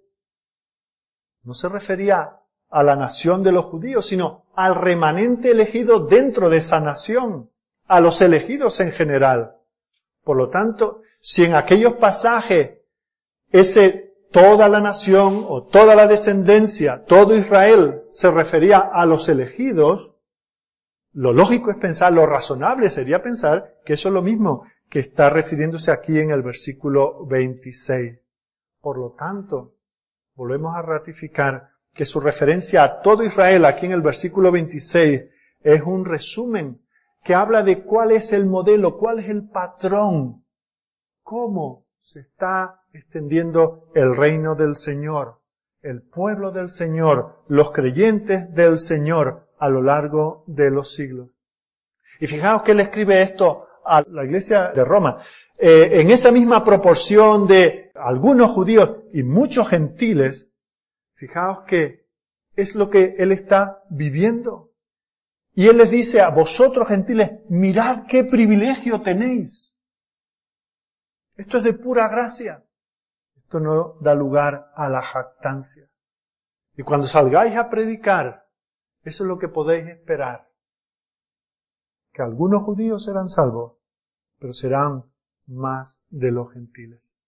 [1.43, 2.39] No se refería
[2.69, 7.49] a la nación de los judíos, sino al remanente elegido dentro de esa nación,
[7.87, 9.57] a los elegidos en general.
[10.23, 12.79] Por lo tanto, si en aquellos pasajes
[13.51, 20.12] ese toda la nación o toda la descendencia, todo Israel se refería a los elegidos,
[21.13, 25.29] lo lógico es pensar, lo razonable sería pensar que eso es lo mismo que está
[25.29, 28.19] refiriéndose aquí en el versículo 26.
[28.81, 29.75] Por lo tanto,
[30.35, 35.23] volvemos a ratificar que su referencia a todo Israel aquí en el versículo 26
[35.61, 36.81] es un resumen
[37.23, 40.43] que habla de cuál es el modelo, cuál es el patrón,
[41.21, 45.39] cómo se está extendiendo el reino del Señor,
[45.81, 51.29] el pueblo del Señor, los creyentes del Señor a lo largo de los siglos.
[52.19, 55.23] Y fijaos que él escribe esto a la iglesia de Roma.
[55.57, 60.51] Eh, en esa misma proporción de algunos judíos y muchos gentiles,
[61.13, 62.09] fijaos que
[62.57, 64.73] es lo que él está viviendo.
[65.53, 69.79] Y él les dice a vosotros gentiles, mirad qué privilegio tenéis.
[71.37, 72.65] Esto es de pura gracia.
[73.37, 75.87] Esto no da lugar a la jactancia.
[76.75, 78.42] Y cuando salgáis a predicar,
[79.03, 80.49] eso es lo que podéis esperar.
[82.11, 83.73] Que algunos judíos serán salvos,
[84.39, 85.05] pero serán
[85.47, 87.19] más de los gentiles.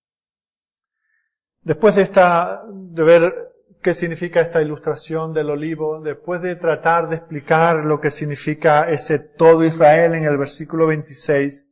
[1.61, 7.17] Después de esta, de ver qué significa esta ilustración del olivo, después de tratar de
[7.17, 11.71] explicar lo que significa ese todo Israel en el versículo 26,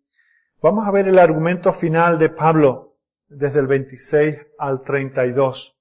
[0.62, 2.98] vamos a ver el argumento final de Pablo
[3.28, 5.78] desde el 26 al 32.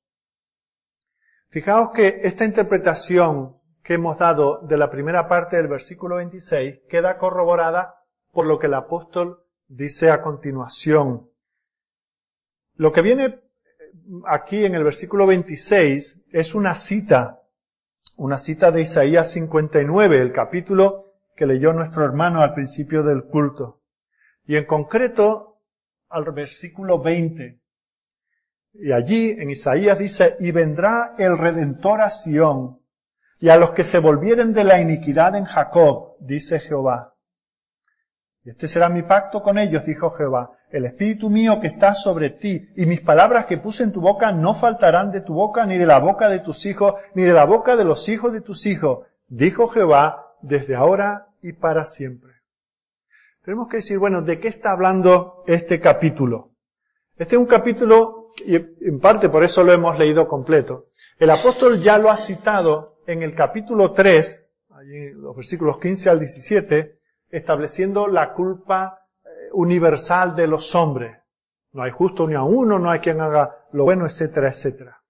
[1.48, 7.18] Fijaos que esta interpretación que hemos dado de la primera parte del versículo 26 queda
[7.18, 7.96] corroborada
[8.30, 11.28] por lo que el apóstol dice a continuación.
[12.76, 13.40] Lo que viene
[14.26, 17.42] aquí en el versículo 26 es una cita,
[18.16, 23.82] una cita de Isaías 59, el capítulo que leyó nuestro hermano al principio del culto.
[24.44, 25.60] Y en concreto
[26.08, 27.60] al versículo 20.
[28.74, 32.81] Y allí en Isaías dice, y vendrá el Redentor a Sión,
[33.42, 37.16] y a los que se volvieren de la iniquidad en Jacob, dice Jehová.
[38.44, 42.30] Y este será mi pacto con ellos, dijo Jehová, el espíritu mío que está sobre
[42.30, 45.76] ti, y mis palabras que puse en tu boca no faltarán de tu boca, ni
[45.76, 48.64] de la boca de tus hijos, ni de la boca de los hijos de tus
[48.64, 52.30] hijos, dijo Jehová, desde ahora y para siempre.
[53.44, 56.52] Tenemos que decir, bueno, ¿de qué está hablando este capítulo?
[57.16, 60.90] Este es un capítulo y en parte por eso lo hemos leído completo.
[61.18, 66.18] El apóstol ya lo ha citado en el capítulo 3, allí los versículos 15 al
[66.20, 66.98] 17,
[67.30, 71.18] estableciendo la culpa eh, universal de los hombres.
[71.72, 75.02] No hay justo ni a uno, no hay quien haga lo bueno, etcétera, etcétera.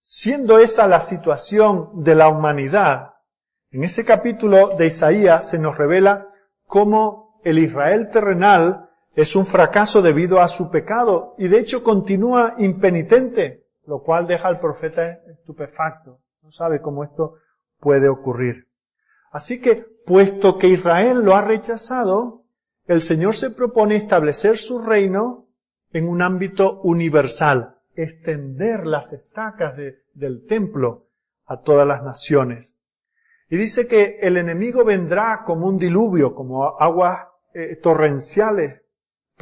[0.00, 3.14] Siendo esa la situación de la humanidad,
[3.70, 6.28] en ese capítulo de Isaías se nos revela
[6.66, 12.54] cómo el Israel terrenal es un fracaso debido a su pecado y de hecho continúa
[12.58, 16.21] impenitente, lo cual deja al profeta estupefacto.
[16.42, 17.36] No sabe cómo esto
[17.80, 18.68] puede ocurrir.
[19.30, 22.44] Así que, puesto que Israel lo ha rechazado,
[22.86, 25.46] el Señor se propone establecer su reino
[25.92, 29.74] en un ámbito universal, extender las estacas
[30.14, 31.06] del templo
[31.46, 32.76] a todas las naciones.
[33.48, 38.82] Y dice que el enemigo vendrá como un diluvio, como aguas eh, torrenciales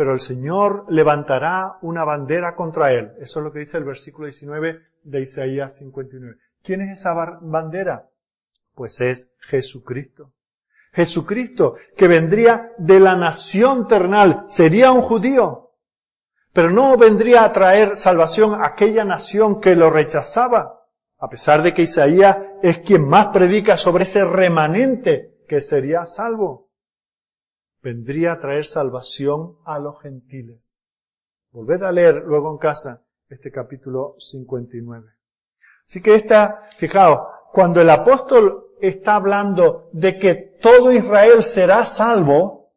[0.01, 3.12] pero el Señor levantará una bandera contra él.
[3.18, 6.38] Eso es lo que dice el versículo 19 de Isaías 59.
[6.62, 8.08] ¿Quién es esa bandera?
[8.74, 10.32] Pues es Jesucristo.
[10.92, 15.72] Jesucristo, que vendría de la nación terrenal, sería un judío,
[16.52, 20.84] pero no vendría a traer salvación a aquella nación que lo rechazaba,
[21.18, 26.70] a pesar de que Isaías es quien más predica sobre ese remanente que sería salvo
[27.82, 30.86] vendría a traer salvación a los gentiles.
[31.50, 35.19] Volved a leer luego en casa este capítulo 59.
[35.91, 37.18] Así que esta, fijaos,
[37.53, 42.70] cuando el apóstol está hablando de que todo Israel será salvo,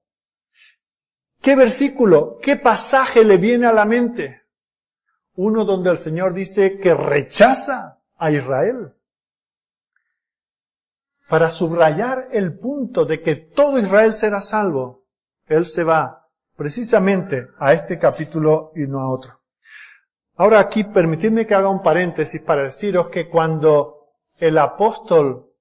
[1.39, 4.41] ¿qué versículo, qué pasaje le viene a la mente?
[5.36, 8.95] Uno donde el Señor dice que rechaza a Israel
[11.30, 15.05] para subrayar el punto de que todo Israel será salvo,
[15.45, 19.42] Él se va precisamente a este capítulo y no a otro.
[20.36, 24.07] Ahora aquí permitidme que haga un paréntesis para deciros que cuando
[24.39, 25.51] el apóstol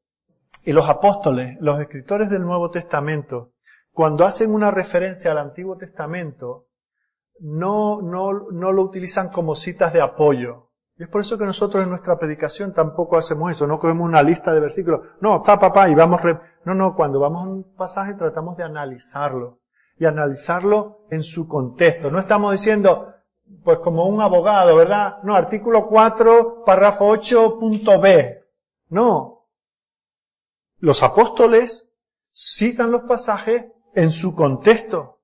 [0.65, 3.53] y los apóstoles, los escritores del Nuevo Testamento,
[3.93, 6.69] cuando hacen una referencia al Antiguo Testamento,
[7.41, 11.83] no, no, no lo utilizan como citas de apoyo, y es por eso que nosotros
[11.83, 15.73] en nuestra predicación tampoco hacemos eso, no cogemos una lista de versículos, no, pa, pa,
[15.73, 16.21] pa, y vamos,
[16.65, 19.59] no, no, cuando vamos a un pasaje tratamos de analizarlo,
[19.99, 22.11] y analizarlo en su contexto.
[22.11, 23.12] No estamos diciendo,
[23.65, 25.23] pues como un abogado, ¿verdad?
[25.23, 28.45] No, artículo 4, párrafo 8, punto B.
[28.89, 29.49] No.
[30.79, 31.93] Los apóstoles
[32.33, 35.21] citan los pasajes en su contexto.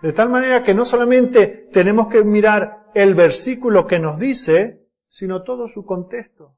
[0.00, 5.42] De tal manera que no solamente tenemos que mirar el versículo que nos dice, sino
[5.42, 6.56] todo su contexto.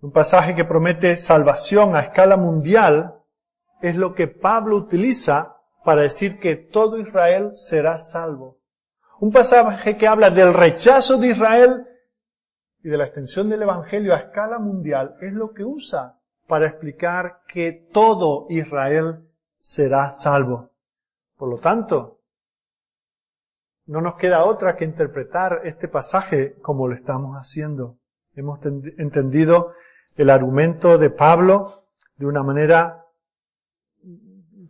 [0.00, 3.22] Un pasaje que promete salvación a escala mundial
[3.80, 8.57] es lo que Pablo utiliza para decir que todo Israel será salvo.
[9.20, 11.86] Un pasaje que habla del rechazo de Israel
[12.84, 17.40] y de la extensión del Evangelio a escala mundial es lo que usa para explicar
[17.52, 20.70] que todo Israel será salvo.
[21.36, 22.20] Por lo tanto,
[23.86, 27.98] no nos queda otra que interpretar este pasaje como lo estamos haciendo.
[28.34, 29.72] Hemos entendido
[30.14, 33.04] el argumento de Pablo de una manera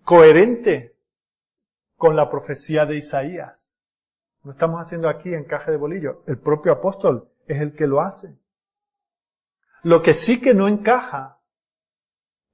[0.04, 0.96] coherente
[1.96, 3.77] con la profecía de Isaías.
[4.48, 6.22] No estamos haciendo aquí encaje de bolillo.
[6.26, 8.34] El propio apóstol es el que lo hace.
[9.82, 11.42] Lo que sí que no encaja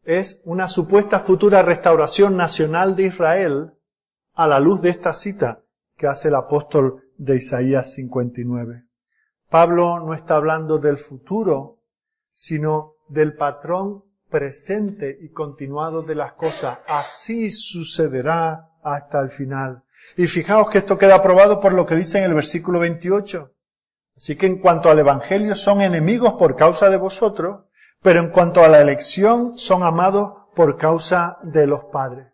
[0.02, 3.74] es una supuesta futura restauración nacional de Israel
[4.34, 5.62] a la luz de esta cita
[5.96, 8.86] que hace el apóstol de Isaías 59.
[9.48, 11.78] Pablo no está hablando del futuro,
[12.32, 16.80] sino del patrón presente y continuado de las cosas.
[16.88, 19.83] Así sucederá hasta el final.
[20.16, 23.52] Y fijaos que esto queda aprobado por lo que dice en el versículo 28.
[24.16, 27.64] Así que en cuanto al Evangelio son enemigos por causa de vosotros,
[28.00, 32.28] pero en cuanto a la elección son amados por causa de los padres.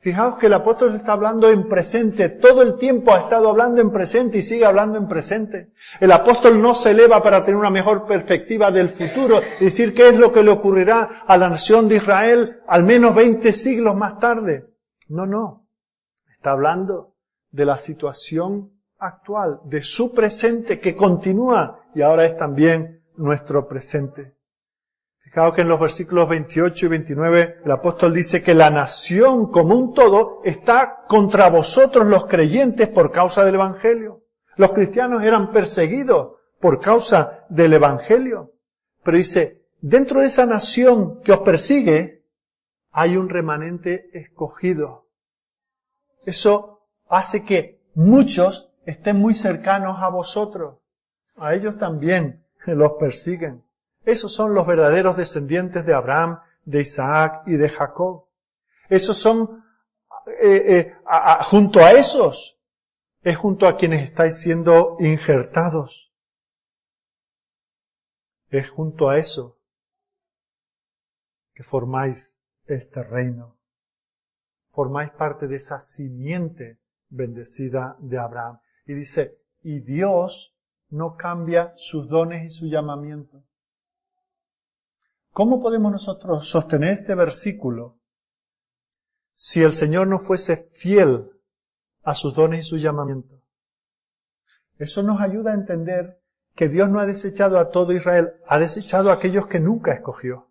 [0.00, 3.90] Fijaos que el apóstol está hablando en presente, todo el tiempo ha estado hablando en
[3.90, 5.72] presente y sigue hablando en presente.
[5.98, 10.18] El apóstol no se eleva para tener una mejor perspectiva del futuro, decir qué es
[10.18, 14.66] lo que le ocurrirá a la nación de Israel al menos 20 siglos más tarde.
[15.08, 15.66] No, no.
[16.36, 17.13] Está hablando
[17.54, 24.34] de la situación actual, de su presente que continúa y ahora es también nuestro presente.
[25.20, 29.76] Fijaos que en los versículos 28 y 29 el apóstol dice que la nación como
[29.76, 34.24] un todo está contra vosotros los creyentes por causa del Evangelio.
[34.56, 38.52] Los cristianos eran perseguidos por causa del Evangelio.
[39.04, 42.24] Pero dice, dentro de esa nación que os persigue,
[42.90, 45.06] hay un remanente escogido.
[46.24, 46.73] Eso
[47.16, 50.78] hace que muchos estén muy cercanos a vosotros.
[51.36, 53.64] A ellos también los persiguen.
[54.04, 58.26] Esos son los verdaderos descendientes de Abraham, de Isaac y de Jacob.
[58.88, 59.64] Esos son,
[60.40, 60.94] eh, eh,
[61.44, 62.60] junto a esos,
[63.22, 66.12] es junto a quienes estáis siendo injertados.
[68.50, 69.58] Es junto a eso
[71.54, 73.56] que formáis este reino.
[74.72, 76.83] Formáis parte de esa simiente
[77.14, 78.58] bendecida de Abraham.
[78.86, 80.56] Y dice, y Dios
[80.90, 83.42] no cambia sus dones y su llamamiento.
[85.30, 87.98] ¿Cómo podemos nosotros sostener este versículo
[89.32, 91.30] si el Señor no fuese fiel
[92.02, 93.40] a sus dones y su llamamiento?
[94.78, 96.20] Eso nos ayuda a entender
[96.54, 100.50] que Dios no ha desechado a todo Israel, ha desechado a aquellos que nunca escogió.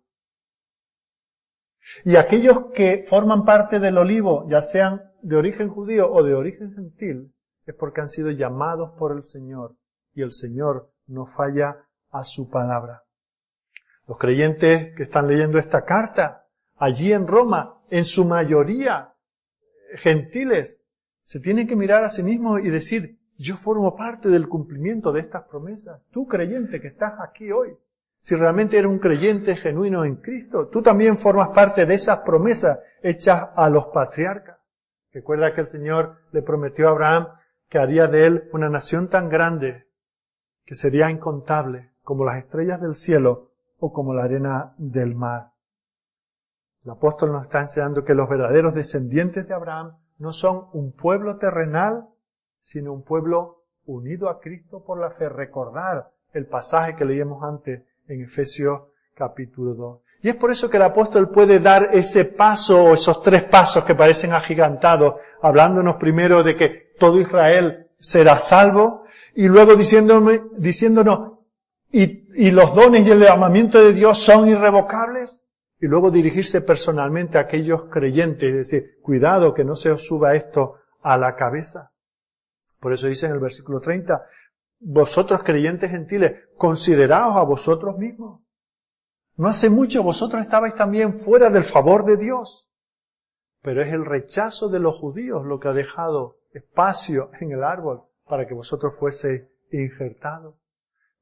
[2.04, 6.74] Y aquellos que forman parte del olivo, ya sean de origen judío o de origen
[6.74, 9.74] gentil, es porque han sido llamados por el Señor
[10.12, 13.04] y el Señor no falla a su palabra.
[14.06, 16.46] Los creyentes que están leyendo esta carta,
[16.76, 19.14] allí en Roma, en su mayoría
[19.96, 20.80] gentiles,
[21.22, 25.20] se tienen que mirar a sí mismos y decir, yo formo parte del cumplimiento de
[25.20, 26.02] estas promesas.
[26.10, 27.74] Tú creyente que estás aquí hoy,
[28.20, 32.78] si realmente eres un creyente genuino en Cristo, tú también formas parte de esas promesas
[33.02, 34.58] hechas a los patriarcas.
[35.14, 37.28] Recuerda que el Señor le prometió a Abraham
[37.68, 39.86] que haría de él una nación tan grande
[40.64, 45.52] que sería incontable como las estrellas del cielo o como la arena del mar.
[46.84, 51.38] El apóstol nos está enseñando que los verdaderos descendientes de Abraham no son un pueblo
[51.38, 52.08] terrenal,
[52.60, 55.28] sino un pueblo unido a Cristo por la fe.
[55.28, 58.82] Recordar el pasaje que leíamos antes en Efesios
[59.14, 60.03] capítulo 2.
[60.24, 63.84] Y es por eso que el apóstol puede dar ese paso o esos tres pasos
[63.84, 69.04] que parecen agigantados, hablándonos primero de que todo Israel será salvo
[69.34, 71.32] y luego diciéndonos
[71.92, 75.46] y, los dones y el llamamiento de Dios son irrevocables.
[75.78, 80.34] Y luego dirigirse personalmente a aquellos creyentes y decir, cuidado que no se os suba
[80.34, 81.92] esto a la cabeza.
[82.80, 84.24] Por eso dice en el versículo 30,
[84.80, 88.43] vosotros creyentes gentiles, consideraos a vosotros mismos.
[89.36, 92.70] No hace mucho vosotros estabais también fuera del favor de Dios.
[93.62, 98.04] Pero es el rechazo de los judíos lo que ha dejado espacio en el árbol
[98.26, 100.54] para que vosotros fuese injertados.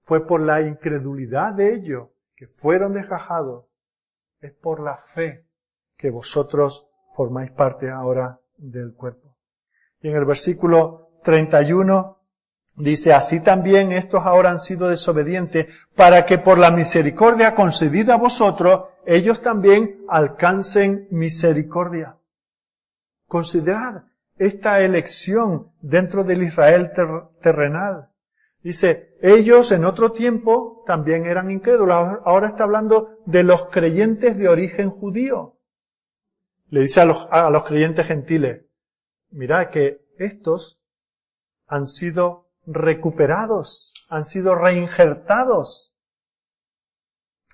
[0.00, 3.66] Fue por la incredulidad de ellos que fueron desgajados.
[4.40, 5.46] Es por la fe
[5.96, 9.36] que vosotros formáis parte ahora del cuerpo.
[10.00, 12.21] Y en el versículo 31
[12.76, 18.18] dice, así también estos ahora han sido desobedientes para que por la misericordia concedida a
[18.18, 22.16] vosotros, ellos también alcancen misericordia.
[23.26, 24.04] Considerad
[24.36, 26.92] esta elección dentro del Israel
[27.40, 28.08] terrenal.
[28.62, 32.18] Dice, ellos en otro tiempo también eran incrédulos.
[32.24, 35.58] Ahora está hablando de los creyentes de origen judío.
[36.68, 38.62] Le dice a los, a los creyentes gentiles,
[39.30, 40.80] mirad que estos
[41.66, 45.96] han sido recuperados, han sido reinjertados,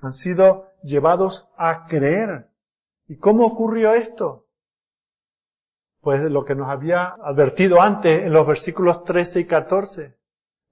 [0.02, 2.50] han sido llevados a creer.
[3.06, 4.46] ¿Y cómo ocurrió esto?
[6.00, 10.18] Pues lo que nos había advertido antes en los versículos 13 y 14.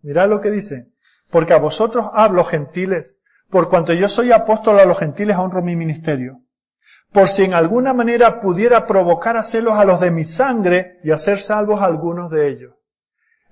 [0.02, 0.92] Mirad lo que dice.
[1.30, 3.18] Porque a vosotros hablo gentiles,
[3.50, 6.42] por cuanto yo soy apóstol a los gentiles honro mi ministerio.
[7.12, 11.10] Por si en alguna manera pudiera provocar a celos a los de mi sangre y
[11.10, 12.75] hacer salvos a algunos de ellos.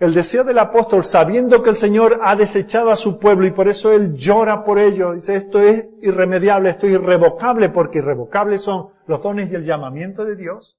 [0.05, 3.69] El deseo del apóstol, sabiendo que el Señor ha desechado a su pueblo y por
[3.69, 8.91] eso él llora por ello, dice esto es irremediable, esto es irrevocable, porque irrevocables son
[9.07, 10.79] los dones y el llamamiento de Dios.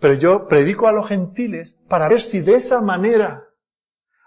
[0.00, 3.44] Pero yo predico a los gentiles para ver si de esa manera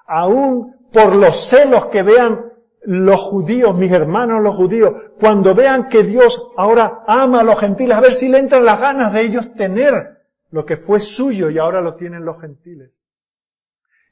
[0.07, 2.53] aún por los celos que vean
[2.83, 7.97] los judíos, mis hermanos los judíos, cuando vean que Dios ahora ama a los gentiles,
[7.97, 11.57] a ver si le entran las ganas de ellos tener lo que fue suyo y
[11.57, 13.05] ahora lo tienen los gentiles.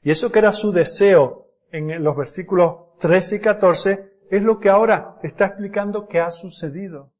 [0.04, 4.68] Y eso que era su deseo en los versículos 13 y 14 es lo que
[4.68, 7.12] ahora está explicando que ha sucedido.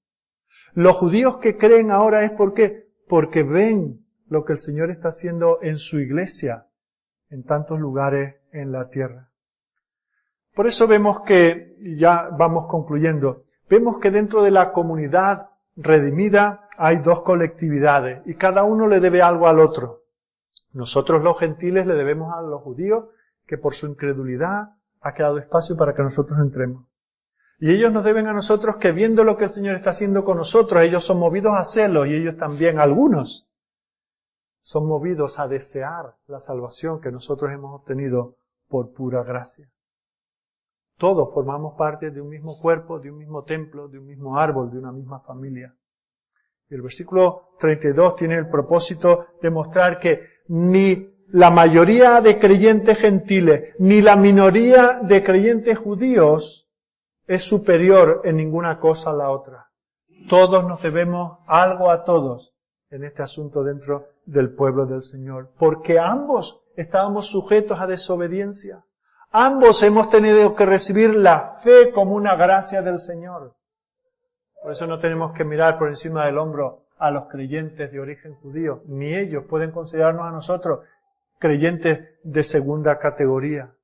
[0.75, 5.61] Los judíos que creen ahora es porque, porque ven lo que el Señor está haciendo
[5.63, 6.67] en su iglesia,
[7.31, 9.31] en tantos lugares en la tierra.
[10.55, 16.99] Por eso vemos que, ya vamos concluyendo, vemos que dentro de la comunidad redimida hay
[16.99, 20.04] dos colectividades y cada uno le debe algo al otro.
[20.75, 23.07] Nosotros los gentiles le debemos a los judíos
[23.47, 26.85] que por su incredulidad ha quedado espacio para que nosotros entremos.
[27.61, 30.37] Y ellos nos deben a nosotros que viendo lo que el Señor está haciendo con
[30.37, 33.49] nosotros, ellos son movidos a hacerlo y ellos también, algunos,
[34.61, 39.71] son movidos a desear la salvación que nosotros hemos obtenido por pura gracia.
[40.99, 44.73] Todos formamos parte de un mismo cuerpo, de un mismo templo, de un mismo árbol,
[44.73, 45.73] de una misma familia.
[46.69, 52.99] Y el versículo 32 tiene el propósito de mostrar que ni la mayoría de creyentes
[52.99, 56.69] gentiles, ni la minoría de creyentes judíos
[57.27, 59.71] es superior en ninguna cosa a la otra.
[60.29, 62.55] Todos nos debemos algo a todos
[62.91, 68.85] en este asunto dentro del pueblo del Señor, porque ambos estábamos sujetos a desobediencia.
[69.31, 73.57] Ambos hemos tenido que recibir la fe como una gracia del Señor.
[74.63, 78.35] Por eso no tenemos que mirar por encima del hombro a los creyentes de origen
[78.35, 80.81] judío, ni ellos pueden considerarnos a nosotros
[81.39, 83.75] creyentes de segunda categoría.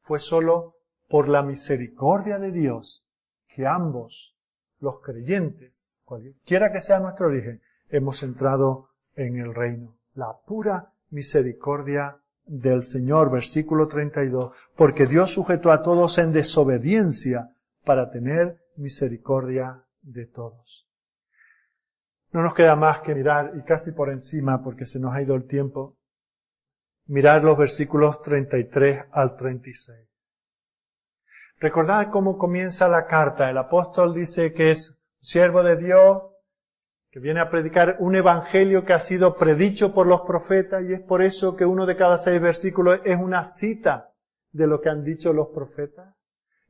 [0.00, 0.76] Fue solo
[1.08, 3.06] por la misericordia de Dios
[3.54, 4.36] que ambos,
[4.80, 7.60] los creyentes, cualquiera que sea nuestro origen,
[7.90, 9.94] hemos entrado en el reino.
[10.14, 17.54] La pura misericordia del Señor, versículo 32, porque Dios sujetó a todos en desobediencia
[17.84, 20.86] para tener misericordia de todos.
[22.32, 25.34] No nos queda más que mirar, y casi por encima, porque se nos ha ido
[25.34, 25.98] el tiempo,
[27.06, 30.08] mirar los versículos 33 al 36.
[31.58, 33.50] Recordad cómo comienza la carta.
[33.50, 36.22] El apóstol dice que es siervo de Dios,
[37.10, 41.00] que viene a predicar un evangelio que ha sido predicho por los profetas y es
[41.02, 44.10] por eso que uno de cada seis versículos es una cita
[44.50, 46.16] de lo que han dicho los profetas.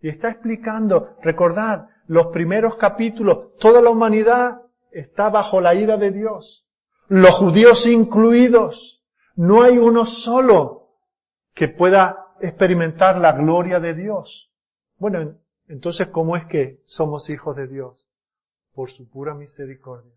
[0.00, 4.62] Y está explicando, recordad, los primeros capítulos, toda la humanidad
[4.92, 6.68] está bajo la ira de Dios,
[7.08, 9.04] los judíos incluidos.
[9.34, 10.90] No hay uno solo
[11.54, 14.52] que pueda experimentar la gloria de Dios.
[14.98, 15.36] Bueno,
[15.68, 18.06] entonces, ¿cómo es que somos hijos de Dios?
[18.74, 20.12] Por su pura misericordia.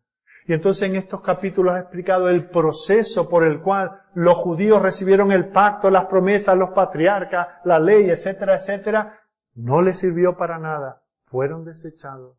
[0.48, 5.32] Y entonces en estos capítulos ha explicado el proceso por el cual los judíos recibieron
[5.32, 9.20] el pacto, las promesas, los patriarcas, la ley, etcétera, etcétera.
[9.56, 11.02] No les sirvió para nada.
[11.26, 12.38] Fueron desechados.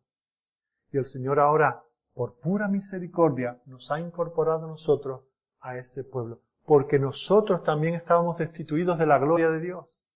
[0.91, 1.83] Y el Señor ahora,
[2.17, 5.21] por pura misericordia, nos ha incorporado a nosotros
[5.61, 6.39] a ese pueblo.
[6.65, 10.09] Porque nosotros también estábamos destituidos de la gloria de Dios.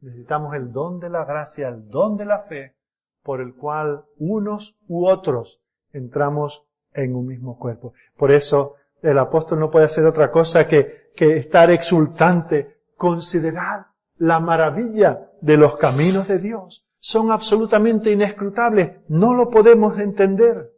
[0.00, 2.74] Necesitamos el don de la gracia, el don de la fe,
[3.22, 7.92] por el cual unos u otros entramos en un mismo cuerpo.
[8.16, 14.40] Por eso el apóstol no puede hacer otra cosa que, que estar exultante, considerar la
[14.40, 16.86] maravilla de los caminos de Dios.
[16.98, 20.72] Son absolutamente inescrutables, no lo podemos entender.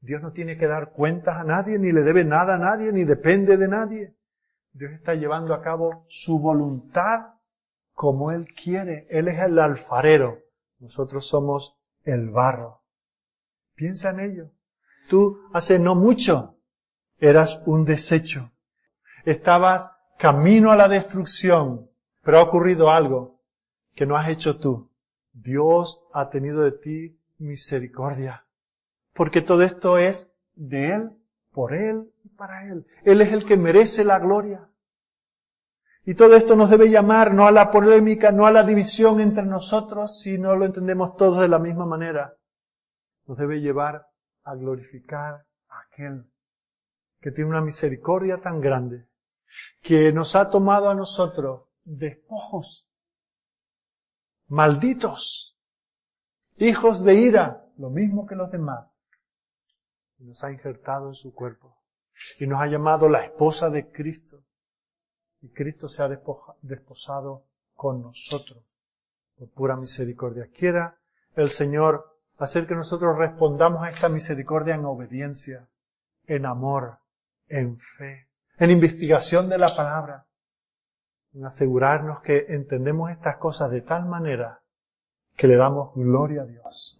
[0.00, 3.04] Dios no tiene que dar cuentas a nadie, ni le debe nada a nadie, ni
[3.04, 4.14] depende de nadie.
[4.72, 7.34] Dios está llevando a cabo su voluntad
[7.92, 9.06] como Él quiere.
[9.10, 10.38] Él es el alfarero.
[10.78, 12.82] Nosotros somos el barro.
[13.74, 14.50] Piensa en ello.
[15.08, 16.56] Tú hace no mucho
[17.18, 18.52] eras un desecho.
[19.24, 21.90] Estabas camino a la destrucción,
[22.22, 23.40] pero ha ocurrido algo
[23.94, 24.90] que no has hecho tú.
[25.32, 28.46] Dios ha tenido de ti misericordia.
[29.14, 31.10] Porque todo esto es de Él,
[31.52, 32.86] por Él y para Él.
[33.04, 34.68] Él es el que merece la gloria.
[36.04, 39.44] Y todo esto nos debe llamar no a la polémica, no a la división entre
[39.44, 42.36] nosotros, si no lo entendemos todos de la misma manera.
[43.26, 44.06] Nos debe llevar
[44.44, 46.24] a glorificar a aquel
[47.20, 49.06] que tiene una misericordia tan grande,
[49.82, 52.88] que nos ha tomado a nosotros despojos,
[54.48, 55.58] malditos,
[56.56, 59.02] hijos de ira, lo mismo que los demás,
[60.18, 61.78] nos ha injertado en su cuerpo,
[62.38, 64.44] y nos ha llamado la esposa de Cristo,
[65.40, 66.08] y Cristo se ha
[66.60, 68.62] desposado con nosotros,
[69.38, 70.50] por pura misericordia.
[70.52, 71.00] Quiera
[71.34, 75.66] el Señor hacer que nosotros respondamos a esta misericordia en obediencia,
[76.26, 76.98] en amor,
[77.48, 78.28] en fe,
[78.58, 80.26] en investigación de la palabra.
[81.32, 84.62] en asegurarnos que entendemos estas cosas de tal manera
[85.36, 86.99] que le damos gloria a Dios.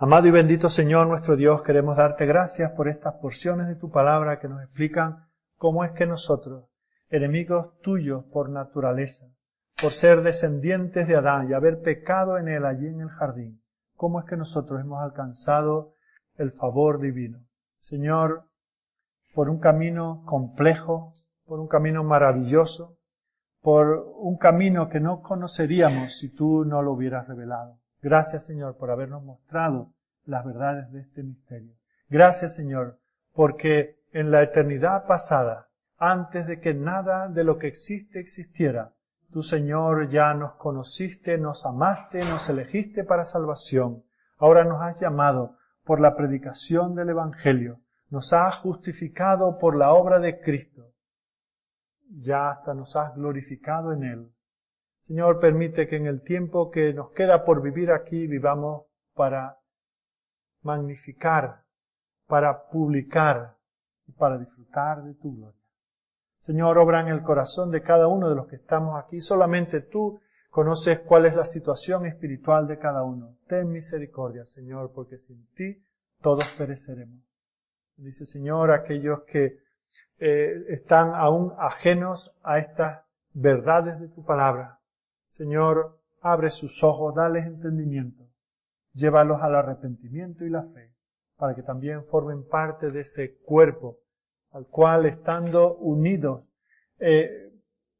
[0.00, 4.38] Amado y bendito Señor nuestro Dios, queremos darte gracias por estas porciones de tu palabra
[4.38, 5.26] que nos explican
[5.56, 6.66] cómo es que nosotros,
[7.10, 9.26] enemigos tuyos por naturaleza,
[9.82, 13.60] por ser descendientes de Adán y haber pecado en él allí en el jardín,
[13.96, 15.94] cómo es que nosotros hemos alcanzado
[16.36, 17.40] el favor divino.
[17.80, 18.44] Señor,
[19.34, 21.12] por un camino complejo,
[21.44, 22.98] por un camino maravilloso,
[23.60, 27.77] por un camino que no conoceríamos si tú no lo hubieras revelado.
[28.00, 29.92] Gracias, Señor, por habernos mostrado
[30.24, 31.74] las verdades de este misterio.
[32.08, 32.98] Gracias, Señor,
[33.32, 38.94] porque en la eternidad pasada, antes de que nada de lo que existe existiera,
[39.30, 44.04] tú, Señor, ya nos conociste, nos amaste, nos elegiste para salvación.
[44.38, 47.80] Ahora nos has llamado por la predicación del Evangelio,
[48.10, 50.92] nos has justificado por la obra de Cristo.
[52.10, 54.32] Ya hasta nos has glorificado en Él.
[55.08, 58.84] Señor, permite que en el tiempo que nos queda por vivir aquí vivamos
[59.14, 59.56] para
[60.62, 61.62] magnificar,
[62.26, 63.56] para publicar
[64.06, 65.58] y para disfrutar de tu gloria.
[66.40, 69.22] Señor, obra en el corazón de cada uno de los que estamos aquí.
[69.22, 73.34] Solamente tú conoces cuál es la situación espiritual de cada uno.
[73.46, 75.82] Ten misericordia, Señor, porque sin ti
[76.20, 77.24] todos pereceremos.
[77.96, 79.58] Dice, Señor, aquellos que
[80.18, 84.77] eh, están aún ajenos a estas verdades de tu palabra.
[85.28, 88.24] Señor, abre sus ojos, dales entendimiento,
[88.94, 90.90] llévalos al arrepentimiento y la fe,
[91.36, 93.98] para que también formen parte de ese cuerpo
[94.52, 96.44] al cual, estando unidos,
[96.98, 97.52] eh,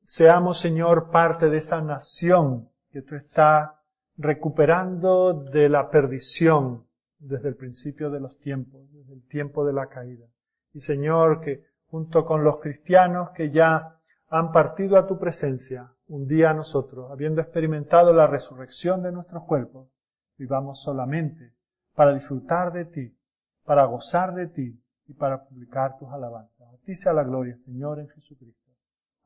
[0.03, 3.73] seamos, Señor, parte de esa nación que tú estás
[4.17, 6.87] recuperando de la perdición
[7.19, 10.27] desde el principio de los tiempos, desde el tiempo de la caída.
[10.73, 14.01] Y Señor, que junto con los cristianos que ya
[14.31, 19.89] han partido a tu presencia, un día nosotros, habiendo experimentado la resurrección de nuestros cuerpos,
[20.37, 21.55] vivamos solamente
[21.95, 23.17] para disfrutar de ti,
[23.65, 26.69] para gozar de ti y para publicar tus alabanzas.
[26.73, 28.71] A ti sea la gloria, Señor, en Jesucristo.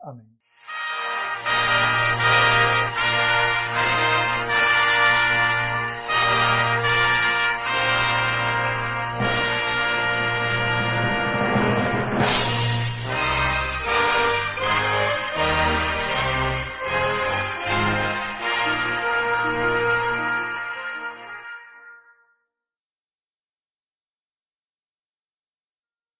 [0.00, 0.36] Amén.